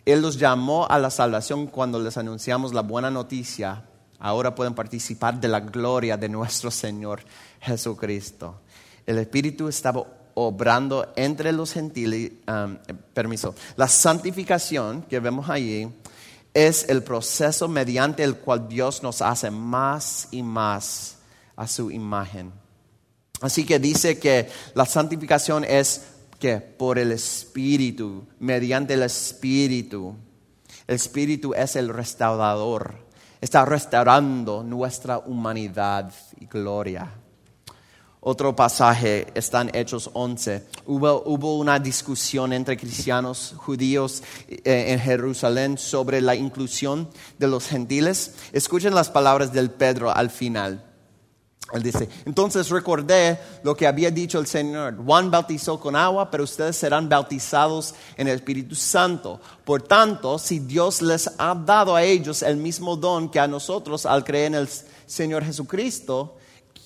Él 0.07 0.23
los 0.23 0.39
llamó 0.39 0.87
a 0.89 0.99
la 0.99 1.11
salvación 1.11 1.67
cuando 1.67 2.01
les 2.01 2.17
anunciamos 2.17 2.73
la 2.73 2.81
buena 2.81 3.11
noticia. 3.11 3.85
Ahora 4.19 4.55
pueden 4.55 4.75
participar 4.75 5.39
de 5.39 5.49
la 5.49 5.61
gloria 5.61 6.17
de 6.17 6.31
nuestro 6.31 6.71
Señor 6.71 7.21
Jesucristo. 7.61 8.63
El 9.05 9.19
Espíritu 9.19 9.69
estaba 9.69 10.22
obrando 10.35 11.13
entre 11.17 11.53
los 11.53 11.73
gentiles. 11.73 12.33
Um, 12.47 12.79
permiso. 13.15 13.55
La 13.77 13.89
santificación 13.89 15.03
que 15.03 15.21
vemos 15.21 15.49
allí 15.49 15.89
es 16.55 16.89
el 16.89 17.03
proceso 17.03 17.69
mediante 17.69 18.23
el 18.23 18.37
cual 18.37 18.69
Dios 18.69 19.03
nos 19.03 19.23
hace 19.23 19.51
más 19.51 20.29
y 20.31 20.43
más 20.43 21.17
a 21.57 21.67
su 21.67 21.91
imagen. 21.91 22.53
Así 23.41 23.65
que 23.65 23.79
dice 23.79 24.19
que 24.19 24.49
la 24.75 24.87
santificación 24.87 25.65
es 25.65 26.03
que 26.39 26.59
por 26.59 26.99
el 26.99 27.13
Espíritu, 27.13 28.27
mediante 28.41 28.95
el 28.95 29.03
Espíritu. 29.03 30.17
El 30.87 30.97
Espíritu 30.97 31.55
es 31.55 31.77
el 31.77 31.89
restaurador. 31.89 32.95
Está 33.41 33.65
restaurando 33.65 34.63
nuestra 34.63 35.19
humanidad 35.19 36.13
y 36.41 36.47
gloria. 36.47 37.13
Otro 38.25 38.55
pasaje 38.55 39.27
está 39.35 39.63
en 39.63 39.75
Hechos 39.75 40.09
11. 40.13 40.65
Hubo, 40.87 41.25
hubo 41.27 41.59
una 41.59 41.81
discusión 41.81 42.53
entre 42.53 42.77
cristianos 42.77 43.53
judíos 43.57 44.23
eh, 44.47 44.93
en 44.93 45.01
Jerusalén 45.01 45.77
sobre 45.77 46.21
la 46.21 46.37
inclusión 46.37 47.09
de 47.41 47.49
los 47.49 47.67
gentiles. 47.67 48.37
Escuchen 48.53 48.95
las 48.95 49.11
palabras 49.11 49.53
del 49.53 49.73
Pedro 49.73 50.15
al 50.15 50.31
final. 50.31 50.85
Él 51.73 51.83
dice, 51.83 52.09
entonces 52.25 52.69
recordé 52.69 53.41
lo 53.65 53.75
que 53.75 53.89
había 53.89 54.13
dicho 54.13 54.39
el 54.39 54.47
Señor. 54.47 55.05
Juan 55.05 55.29
bautizó 55.29 55.81
con 55.81 55.97
agua, 55.97 56.31
pero 56.31 56.45
ustedes 56.45 56.77
serán 56.77 57.09
bautizados 57.09 57.93
en 58.17 58.29
el 58.29 58.37
Espíritu 58.37 58.77
Santo. 58.77 59.41
Por 59.65 59.83
tanto, 59.83 60.39
si 60.39 60.61
Dios 60.61 61.03
les 61.03 61.29
ha 61.39 61.57
dado 61.57 61.97
a 61.97 62.05
ellos 62.05 62.43
el 62.43 62.57
mismo 62.57 62.95
don 62.97 63.29
que 63.29 63.41
a 63.41 63.49
nosotros 63.49 64.07
al 64.07 64.23
creer 64.23 64.47
en 64.47 64.55
el 64.55 64.69
Señor 65.07 65.45
Jesucristo, 65.45 66.37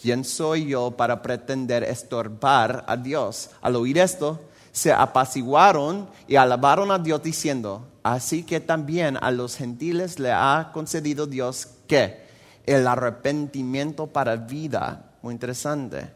¿quién 0.01 0.25
soy 0.25 0.67
yo 0.67 0.93
para 0.93 1.23
pretender 1.23 1.85
estorbar 1.85 2.85
a 2.87 2.97
Dios? 2.97 3.51
Al 3.61 3.77
oír 3.77 3.99
esto, 3.99 4.41
se 4.73 4.93
apaciguaron 4.93 6.09
y 6.29 6.37
alabaron 6.37 6.91
a 6.91 6.99
Dios 6.99 7.23
diciendo, 7.23 7.87
así 8.03 8.43
que 8.43 8.61
también 8.61 9.17
a 9.21 9.31
los 9.31 9.57
gentiles 9.57 10.19
le 10.19 10.33
ha 10.33 10.71
concedido 10.73 11.27
Dios 11.27 11.69
que 11.87 12.27
el 12.67 12.87
arrepentimiento 12.87 14.07
para 14.07 14.37
vida. 14.37 15.13
Muy 15.23 15.33
interesante. 15.33 16.13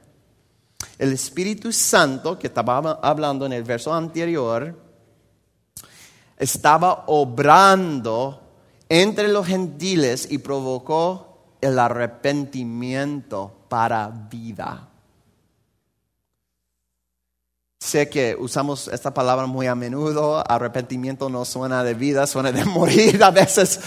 El 0.98 1.12
Espíritu 1.12 1.72
Santo, 1.72 2.38
que 2.38 2.48
estaba 2.48 3.00
hablando 3.02 3.46
en 3.46 3.54
el 3.54 3.62
verso 3.62 3.94
anterior, 3.94 4.78
estaba 6.36 7.04
obrando 7.06 8.42
entre 8.88 9.28
los 9.28 9.46
gentiles 9.46 10.26
y 10.30 10.38
provocó 10.38 11.56
el 11.60 11.78
arrepentimiento 11.78 13.59
para 13.70 14.08
vida. 14.08 14.88
Sé 17.78 18.10
que 18.10 18.36
usamos 18.38 18.88
esta 18.88 19.14
palabra 19.14 19.46
muy 19.46 19.68
a 19.68 19.74
menudo, 19.74 20.44
arrepentimiento 20.46 21.30
no 21.30 21.44
suena 21.44 21.84
de 21.84 21.94
vida, 21.94 22.26
suena 22.26 22.50
de 22.50 22.64
morir 22.66 23.22
a 23.22 23.30
veces. 23.30 23.80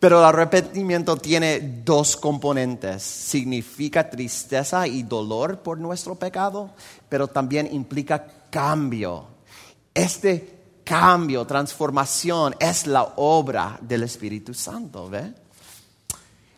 Pero 0.00 0.18
el 0.18 0.24
arrepentimiento 0.24 1.16
tiene 1.16 1.82
dos 1.84 2.16
componentes. 2.16 3.02
Significa 3.02 4.08
tristeza 4.08 4.86
y 4.86 5.02
dolor 5.02 5.60
por 5.60 5.78
nuestro 5.78 6.14
pecado, 6.14 6.70
pero 7.08 7.28
también 7.28 7.68
implica 7.72 8.26
cambio. 8.50 9.26
Este 9.92 10.80
cambio, 10.82 11.46
transformación, 11.46 12.56
es 12.58 12.86
la 12.86 13.12
obra 13.16 13.78
del 13.82 14.02
Espíritu 14.02 14.54
Santo, 14.54 15.08
¿ve? 15.10 15.43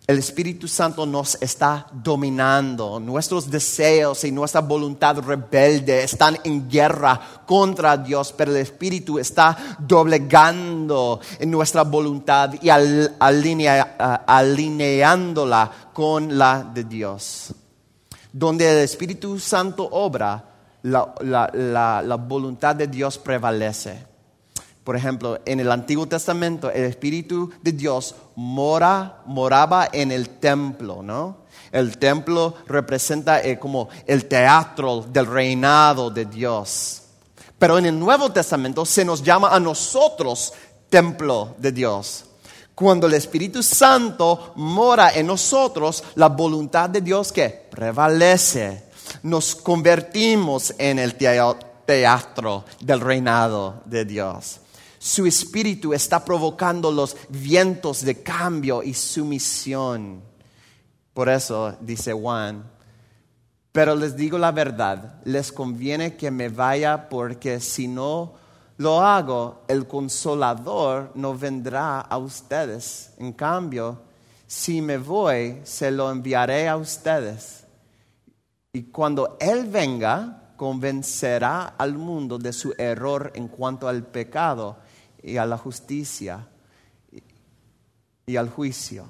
El 0.07 0.19
Espíritu 0.19 0.69
Santo 0.69 1.05
nos 1.05 1.37
está 1.41 1.89
dominando. 1.93 3.01
Nuestros 3.01 3.51
deseos 3.51 4.23
y 4.23 4.31
nuestra 4.31 4.61
voluntad 4.61 5.19
rebelde 5.19 6.05
están 6.05 6.39
en 6.45 6.71
guerra 6.71 7.43
contra 7.45 7.97
Dios, 7.97 8.33
pero 8.33 8.53
el 8.53 8.59
Espíritu 8.59 9.19
está 9.19 9.77
doblegando 9.81 11.19
en 11.41 11.51
nuestra 11.51 11.83
voluntad 11.83 12.55
y 12.63 12.69
alineándola 14.29 15.73
con 15.93 16.39
la 16.39 16.63
de 16.73 16.85
Dios. 16.85 17.53
Donde 18.33 18.71
el 18.71 18.85
Espíritu 18.85 19.41
Santo 19.41 19.89
obra, 19.91 20.45
la 20.83 22.17
voluntad 22.17 22.77
de 22.77 22.87
Dios 22.87 23.19
prevalece. 23.19 24.07
Por 24.87 24.95
ejemplo, 24.95 25.41
en 25.45 25.59
el 25.59 25.73
Antiguo 25.73 26.07
Testamento 26.07 26.71
el 26.71 26.85
Espíritu 26.85 27.51
de 27.61 27.73
Dios 27.73 28.15
mora, 28.37 29.21
moraba 29.27 29.89
en 29.93 30.13
el 30.13 30.39
templo, 30.39 31.03
¿no? 31.03 31.39
El 31.73 31.99
templo 31.99 32.55
representa 32.69 33.43
eh, 33.43 33.59
como 33.59 33.89
el 34.07 34.27
teatro 34.27 35.05
del 35.09 35.27
reinado 35.27 36.09
de 36.09 36.27
Dios. 36.27 37.03
Pero 37.59 37.79
en 37.79 37.87
el 37.87 37.99
Nuevo 37.99 38.31
Testamento 38.31 38.87
se 38.87 39.05
nos 39.05 39.25
llama 39.25 39.49
a 39.49 39.59
nosotros 39.59 40.53
templo 40.89 41.57
de 41.59 41.73
Dios. 41.73 42.25
Cuando 42.73 43.09
el 43.09 43.15
Espíritu 43.15 43.65
Santo 43.65 44.53
mora 44.55 45.13
en 45.13 45.27
nosotros, 45.27 46.05
la 46.15 46.29
voluntad 46.29 46.89
de 46.89 47.01
Dios 47.01 47.33
que 47.33 47.49
prevalece. 47.49 48.85
Nos 49.25 49.57
convertimos 49.57 50.73
en 50.79 51.01
el 51.01 51.17
teatro 51.17 52.65
del 52.79 53.01
reinado 53.01 53.83
de 53.85 54.05
Dios. 54.05 54.61
Su 55.07 55.25
espíritu 55.25 55.95
está 55.95 56.25
provocando 56.25 56.91
los 56.91 57.17
vientos 57.29 58.05
de 58.05 58.25
cambio 58.25 58.83
y 58.83 58.93
sumisión. 58.93 60.21
Por 61.15 61.29
eso 61.29 61.77
dice 61.81 62.13
Juan, 62.13 62.69
pero 63.71 63.95
les 63.95 64.17
digo 64.17 64.37
la 64.37 64.51
verdad, 64.51 65.21
les 65.23 65.53
conviene 65.53 66.17
que 66.17 66.33
me 66.33 66.49
vaya 66.49 67.09
porque 67.09 67.61
si 67.61 67.87
no 67.87 68.35
lo 68.79 69.01
hago, 69.01 69.63
el 69.69 69.87
consolador 69.87 71.13
no 71.15 71.39
vendrá 71.39 72.01
a 72.01 72.19
ustedes. 72.19 73.13
En 73.19 73.33
cambio, 73.33 74.01
si 74.49 74.83
me 74.83 74.99
voy, 74.99 75.61
se 75.63 75.93
lo 75.93 76.11
enviaré 76.11 76.67
a 76.67 76.77
ustedes. 76.77 77.63
Y 78.73 78.91
cuando 78.91 79.37
Él 79.39 79.67
venga, 79.67 80.53
convencerá 80.57 81.75
al 81.79 81.97
mundo 81.97 82.39
de 82.39 82.53
su 82.53 82.75
error 82.77 83.31
en 83.37 83.47
cuanto 83.47 83.87
al 83.87 84.03
pecado 84.03 84.85
y 85.27 85.37
a 85.39 85.45
la 85.45 85.59
justicia 85.59 86.47
y 88.25 88.37
al 88.37 88.49
juicio. 88.49 89.05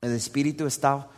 El 0.00 0.12
Espíritu 0.12 0.66
está 0.66 1.08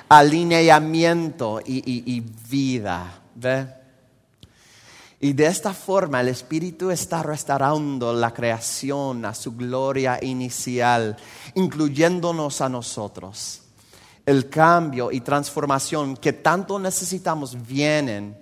Alineamiento 0.07 1.59
y, 1.65 1.79
y, 1.79 2.15
y 2.15 2.21
vida. 2.49 3.19
¿Ve? 3.35 3.82
Y 5.23 5.31
de 5.31 5.45
esta 5.45 5.73
forma 5.73 6.19
el 6.19 6.27
Espíritu 6.27 6.91
está 6.91 7.23
restaurando 7.23 8.11
la 8.11 8.33
creación 8.33 9.23
a 9.23 9.33
su 9.33 9.55
gloria 9.55 10.19
inicial, 10.21 11.15
incluyéndonos 11.55 12.59
a 12.59 12.67
nosotros. 12.67 13.61
El 14.25 14.49
cambio 14.49 15.13
y 15.13 15.21
transformación 15.21 16.17
que 16.17 16.33
tanto 16.33 16.77
necesitamos 16.77 17.55
vienen 17.65 18.37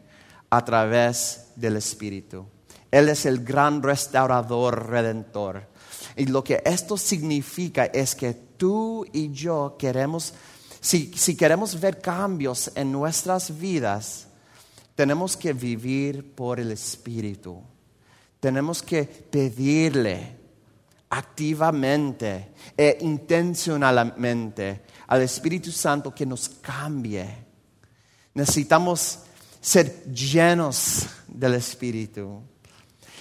a 0.49 0.65
través 0.65 1.49
del 1.55 1.77
Espíritu. 1.77 2.47
Él 2.89 3.09
es 3.09 3.27
el 3.27 3.43
gran 3.43 3.83
restaurador, 3.83 4.89
redentor. 4.89 5.67
Y 6.15 6.25
lo 6.25 6.43
que 6.43 6.63
esto 6.65 6.97
significa 6.97 7.85
es 7.85 8.15
que 8.15 8.33
tú 8.33 9.05
y 9.13 9.31
yo 9.31 9.75
queremos, 9.77 10.33
si, 10.79 11.13
si 11.15 11.37
queremos 11.37 11.79
ver 11.79 12.01
cambios 12.01 12.71
en 12.73 12.91
nuestras 12.91 13.55
vidas, 13.59 14.25
tenemos 15.01 15.35
que 15.35 15.51
vivir 15.51 16.35
por 16.35 16.59
el 16.59 16.69
Espíritu. 16.69 17.59
Tenemos 18.39 18.83
que 18.83 19.03
pedirle 19.03 20.37
activamente 21.09 22.53
e 22.77 22.99
intencionalmente 23.01 24.83
al 25.07 25.23
Espíritu 25.23 25.71
Santo 25.71 26.13
que 26.13 26.23
nos 26.23 26.47
cambie. 26.49 27.25
Necesitamos 28.35 29.21
ser 29.59 30.05
llenos 30.13 31.07
del 31.27 31.55
Espíritu. 31.55 32.43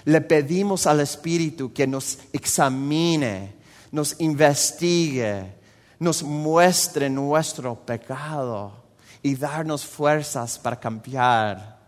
Le 0.04 0.20
pedimos 0.20 0.86
al 0.86 1.00
Espíritu 1.00 1.72
que 1.72 1.86
nos 1.86 2.18
examine, 2.30 3.54
nos 3.90 4.20
investigue, 4.20 5.54
nos 5.98 6.22
muestre 6.22 7.08
nuestro 7.08 7.74
pecado 7.74 8.79
y 9.22 9.36
darnos 9.36 9.84
fuerzas 9.84 10.58
para 10.58 10.78
cambiar. 10.78 11.78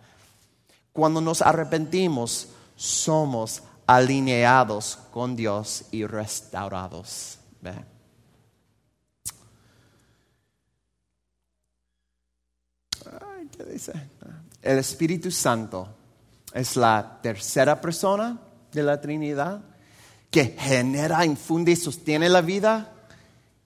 Cuando 0.93 1.21
nos 1.21 1.41
arrepentimos, 1.43 2.49
somos 2.77 3.63
alineados 3.87 4.99
con 5.11 5.37
Dios 5.37 5.85
y 5.91 6.07
restaurados. 6.07 7.39
¿qué 13.57 13.65
dice? 13.65 13.93
El 14.63 14.79
Espíritu 14.79 15.31
Santo 15.31 15.89
es 16.53 16.77
la 16.77 17.19
tercera 17.23 17.81
persona 17.81 18.39
de 18.73 18.83
la 18.83 19.01
Trinidad 19.01 19.61
que 20.31 20.57
genera, 20.59 21.27
infunde 21.27 21.73
y 21.73 21.77
sostiene 21.77 22.29
la 22.29 22.41
vida 22.41 22.93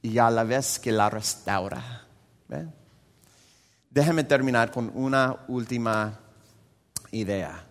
y 0.02 0.18
a 0.18 0.30
la 0.30 0.44
vez 0.44 0.78
que 0.78 0.90
la 0.90 1.08
restaura. 1.08 2.04
¿Ve? 2.48 2.66
Déjeme 3.97 4.24
terminar 4.24 4.70
con 4.70 4.92
una 4.94 5.34
última 5.49 6.20
idea. 7.12 7.64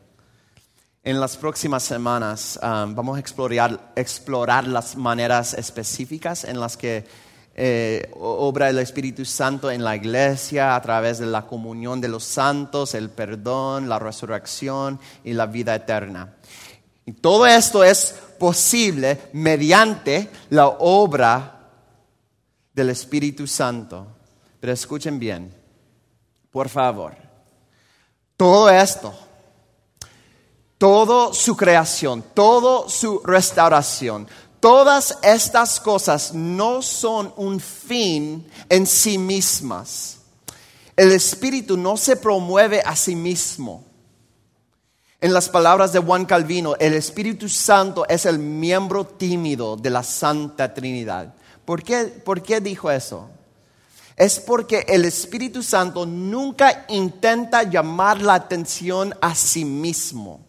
En 1.03 1.19
las 1.19 1.37
próximas 1.37 1.83
semanas 1.83 2.59
um, 2.63 2.95
vamos 2.95 3.17
a 3.17 3.19
explorar, 3.19 3.93
explorar, 3.95 4.67
las 4.67 4.95
maneras 4.95 5.53
específicas 5.53 6.43
en 6.43 6.59
las 6.59 6.77
que 6.77 7.05
eh, 7.53 8.09
obra 8.19 8.71
el 8.71 8.79
Espíritu 8.79 9.23
Santo 9.23 9.69
en 9.69 9.83
la 9.83 9.95
iglesia 9.95 10.75
a 10.75 10.81
través 10.81 11.19
de 11.19 11.27
la 11.27 11.45
comunión 11.45 12.01
de 12.01 12.07
los 12.07 12.23
santos, 12.23 12.95
el 12.95 13.11
perdón, 13.11 13.87
la 13.87 13.99
resurrección 13.99 14.99
y 15.23 15.33
la 15.33 15.45
vida 15.45 15.75
eterna. 15.75 16.37
Y 17.05 17.11
todo 17.11 17.45
esto 17.45 17.83
es 17.83 18.15
posible 18.39 19.29
mediante 19.33 20.31
la 20.49 20.69
obra 20.69 21.69
del 22.73 22.89
Espíritu 22.89 23.45
Santo. 23.45 24.07
Pero 24.59 24.73
escuchen 24.73 25.19
bien, 25.19 25.64
por 26.55 26.69
favor. 26.69 27.13
Todo 28.37 28.69
esto 28.69 29.13
toda 30.77 31.33
su 31.33 31.57
creación, 31.57 32.23
toda 32.33 32.89
su 32.89 33.19
restauración, 33.25 34.25
todas 34.61 35.17
estas 35.21 35.81
cosas 35.81 36.33
no 36.33 36.81
son 36.81 37.33
un 37.35 37.59
fin 37.59 38.47
en 38.69 38.87
sí 38.87 39.17
mismas. 39.17 40.19
El 40.95 41.11
Espíritu 41.11 41.75
no 41.75 41.97
se 41.97 42.15
promueve 42.15 42.81
a 42.85 42.95
sí 42.95 43.17
mismo. 43.17 43.83
En 45.19 45.33
las 45.33 45.49
palabras 45.49 45.91
de 45.91 45.99
Juan 45.99 46.23
Calvino, 46.23 46.75
el 46.79 46.93
Espíritu 46.93 47.49
Santo 47.49 48.07
es 48.07 48.25
el 48.25 48.39
miembro 48.39 49.05
tímido 49.05 49.75
de 49.75 49.89
la 49.89 50.03
Santa 50.03 50.73
Trinidad. 50.73 51.33
¿Por 51.65 51.83
qué, 51.83 52.05
por 52.23 52.41
qué 52.41 52.61
dijo 52.61 52.89
eso? 52.89 53.29
Es 54.15 54.39
porque 54.39 54.85
el 54.87 55.03
Espíritu 55.05 55.61
Santo 55.61 56.05
nunca 56.05 56.85
intenta 56.87 57.63
llamar 57.63 58.21
la 58.21 58.35
atención 58.35 59.13
a 59.21 59.35
sí 59.35 59.65
mismo. 59.65 60.39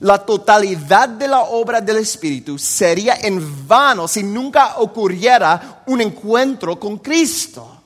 La 0.00 0.18
totalidad 0.18 1.08
de 1.08 1.28
la 1.28 1.40
obra 1.42 1.80
del 1.80 1.98
Espíritu 1.98 2.58
sería 2.58 3.16
en 3.20 3.68
vano 3.68 4.08
si 4.08 4.22
nunca 4.22 4.78
ocurriera 4.78 5.82
un 5.86 6.00
encuentro 6.00 6.80
con 6.80 6.98
Cristo. 6.98 7.82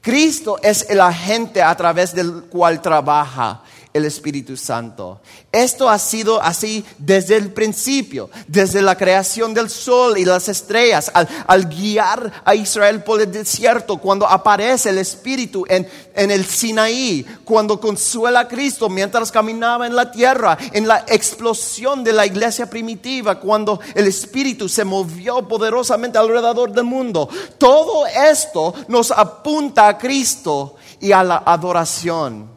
Cristo 0.00 0.58
es 0.62 0.88
el 0.88 1.00
agente 1.00 1.60
a 1.60 1.74
través 1.74 2.14
del 2.14 2.44
cual 2.44 2.80
trabaja 2.80 3.62
el 3.96 4.04
Espíritu 4.04 4.56
Santo. 4.56 5.20
Esto 5.50 5.88
ha 5.88 5.98
sido 5.98 6.40
así 6.42 6.84
desde 6.98 7.36
el 7.36 7.52
principio, 7.52 8.30
desde 8.46 8.82
la 8.82 8.96
creación 8.96 9.54
del 9.54 9.70
sol 9.70 10.18
y 10.18 10.24
las 10.24 10.48
estrellas, 10.48 11.10
al, 11.14 11.66
guiar 11.66 12.42
a 12.44 12.54
Israel 12.54 13.02
por 13.02 13.20
el 13.20 13.32
desierto, 13.32 13.98
cuando 13.98 14.26
aparece 14.26 14.90
el 14.90 14.98
Espíritu 14.98 15.64
en, 15.68 15.88
en 16.14 16.30
el 16.30 16.44
Sinaí, 16.44 17.24
cuando 17.44 17.80
consuela 17.80 18.40
a 18.40 18.48
Cristo 18.48 18.88
mientras 18.88 19.32
caminaba 19.32 19.86
en 19.86 19.96
la 19.96 20.10
tierra, 20.10 20.58
en 20.72 20.86
la 20.86 21.04
explosión 21.08 22.04
de 22.04 22.12
la 22.12 22.26
iglesia 22.26 22.68
primitiva, 22.68 23.40
cuando 23.40 23.80
el 23.94 24.06
Espíritu 24.06 24.68
se 24.68 24.84
movió 24.84 25.46
poderosamente 25.48 26.18
alrededor 26.18 26.72
del 26.72 26.84
mundo. 26.84 27.28
Todo 27.58 28.06
esto 28.06 28.74
nos 28.88 29.10
apunta 29.10 29.88
a 29.88 29.98
Cristo 29.98 30.76
y 31.00 31.12
a 31.12 31.22
la 31.22 31.42
adoración. 31.44 32.55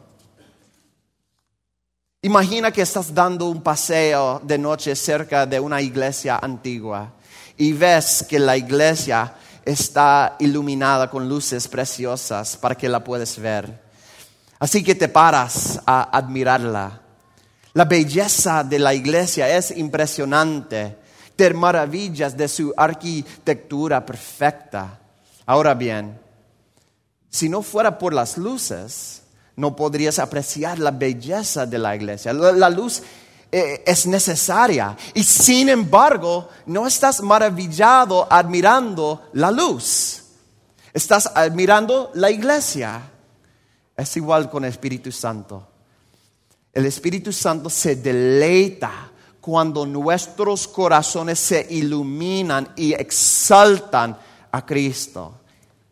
Imagina 2.22 2.70
que 2.70 2.82
estás 2.82 3.14
dando 3.14 3.46
un 3.46 3.62
paseo 3.62 4.42
de 4.44 4.58
noche 4.58 4.94
cerca 4.94 5.46
de 5.46 5.58
una 5.58 5.80
iglesia 5.80 6.38
antigua 6.42 7.14
y 7.56 7.72
ves 7.72 8.26
que 8.28 8.38
la 8.38 8.58
iglesia 8.58 9.32
está 9.64 10.36
iluminada 10.38 11.08
con 11.08 11.26
luces 11.26 11.66
preciosas 11.66 12.58
para 12.58 12.74
que 12.74 12.90
la 12.90 13.02
puedas 13.02 13.38
ver. 13.38 13.72
Así 14.58 14.84
que 14.84 14.94
te 14.94 15.08
paras 15.08 15.80
a 15.86 16.14
admirarla. 16.14 17.00
La 17.72 17.86
belleza 17.86 18.64
de 18.64 18.78
la 18.78 18.92
iglesia 18.92 19.56
es 19.56 19.70
impresionante. 19.70 20.98
Te 21.34 21.54
maravillas 21.54 22.36
de 22.36 22.48
su 22.48 22.74
arquitectura 22.76 24.04
perfecta. 24.04 25.00
Ahora 25.46 25.72
bien, 25.72 26.20
si 27.30 27.48
no 27.48 27.62
fuera 27.62 27.98
por 27.98 28.12
las 28.12 28.36
luces, 28.36 29.19
no 29.60 29.76
podrías 29.76 30.18
apreciar 30.18 30.78
la 30.78 30.90
belleza 30.90 31.66
de 31.66 31.78
la 31.78 31.94
iglesia. 31.94 32.32
La, 32.32 32.70
luz 32.70 33.02
eh, 33.52 33.84
es 33.86 34.06
necesaria 34.06 34.96
y 35.12 35.22
sin 35.22 35.68
embargo 35.68 36.48
no 36.64 36.86
estás 36.86 37.20
maravillado 37.20 38.26
admirando 38.30 39.28
la 39.34 39.50
luz. 39.50 40.22
Estás 40.94 41.30
admirando 41.34 42.10
la 42.14 42.30
iglesia. 42.30 43.02
Es 43.94 44.16
igual 44.16 44.48
con 44.48 44.64
el 44.64 44.70
Espíritu 44.70 45.12
Santo. 45.12 45.68
El 46.72 46.86
Espíritu 46.86 47.30
Santo 47.30 47.68
se 47.68 47.96
deleita 47.96 49.10
cuando 49.42 49.84
nuestros 49.84 50.66
corazones 50.66 51.38
se 51.38 51.66
iluminan 51.68 52.72
y 52.76 52.94
exaltan 52.94 54.16
a 54.50 54.64
Cristo. 54.64 55.34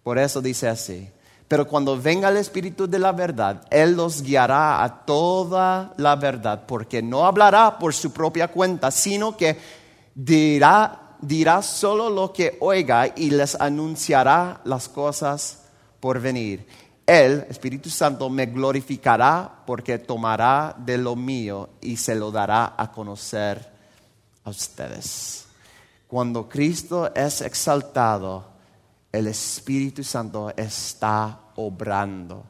Por 0.03 0.17
eso 0.17 0.41
dice 0.41 0.69
así. 0.69 1.11
Pero 1.49 1.67
cuando 1.67 1.99
venga 1.99 2.29
el 2.29 2.37
Espíritu 2.37 2.87
de 2.87 2.99
la 2.99 3.13
verdad, 3.13 3.63
Él 3.71 3.97
los 3.97 4.23
guiará 4.23 4.85
a 4.85 5.07
toda 5.07 5.95
la 5.97 6.15
verdad, 6.15 6.65
porque 6.67 7.03
no 7.03 7.25
hablará 7.25 7.79
por 7.79 7.95
su 7.95 8.13
propia 8.13 8.49
cuenta, 8.49 8.91
sino 8.91 9.35
que 9.35 9.59
dirá, 10.15 11.17
dirá 11.23 11.63
solo 11.63 12.11
lo 12.11 12.35
que 12.35 12.59
oiga 12.61 13.15
y 13.17 13.31
les 13.31 13.59
anunciará 13.59 14.61
las 14.65 14.91
cosas 14.91 15.63
por 16.01 16.21
venir. 16.21 16.67
Él, 17.07 17.47
Espíritu 17.49 17.89
Santo, 17.89 18.29
me 18.29 18.45
glorificará 18.45 19.51
porque 19.65 19.99
tomará 19.99 20.77
de 20.77 20.99
lo 20.99 21.17
mío 21.17 21.71
y 21.81 21.97
se 21.97 22.15
lo 22.15 22.31
dará 22.31 22.75
a 22.77 22.93
conocer 22.93 23.67
a 24.45 24.51
ustedes. 24.51 25.47
Cuando 26.07 26.47
Cristo 26.47 27.11
es 27.15 27.41
exaltado, 27.41 28.58
el 29.13 29.27
Espíritu 29.27 30.05
Santo 30.05 30.53
está 30.57 31.39
obrando. 31.57 32.45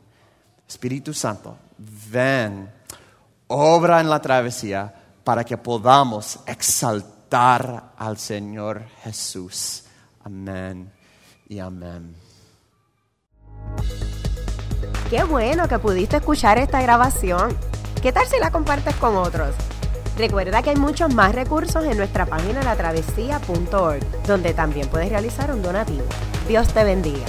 Espíritu 0.66 1.14
Santo, 1.14 1.56
ven, 2.10 2.70
obra 3.48 4.00
en 4.00 4.10
la 4.10 4.20
travesía 4.20 4.92
para 5.24 5.44
que 5.44 5.56
podamos 5.56 6.40
exaltar 6.46 7.92
al 7.96 8.18
Señor 8.18 8.84
Jesús. 9.02 9.84
Amén 10.24 10.92
y 11.48 11.58
amén. 11.58 12.14
Qué 15.08 15.24
bueno 15.24 15.68
que 15.68 15.78
pudiste 15.78 16.16
escuchar 16.16 16.58
esta 16.58 16.82
grabación. 16.82 17.56
¿Qué 18.02 18.12
tal 18.12 18.26
si 18.26 18.38
la 18.38 18.50
compartes 18.50 18.94
con 18.96 19.16
otros? 19.16 19.54
Recuerda 20.18 20.62
que 20.62 20.70
hay 20.70 20.76
muchos 20.76 21.14
más 21.14 21.34
recursos 21.34 21.84
en 21.84 21.96
nuestra 21.96 22.26
página 22.26 22.62
latravesía.org, 22.62 24.22
donde 24.26 24.52
también 24.52 24.88
puedes 24.88 25.08
realizar 25.08 25.50
un 25.52 25.62
donativo. 25.62 26.04
Dios 26.48 26.68
te 26.72 26.82
bendiga. 26.82 27.26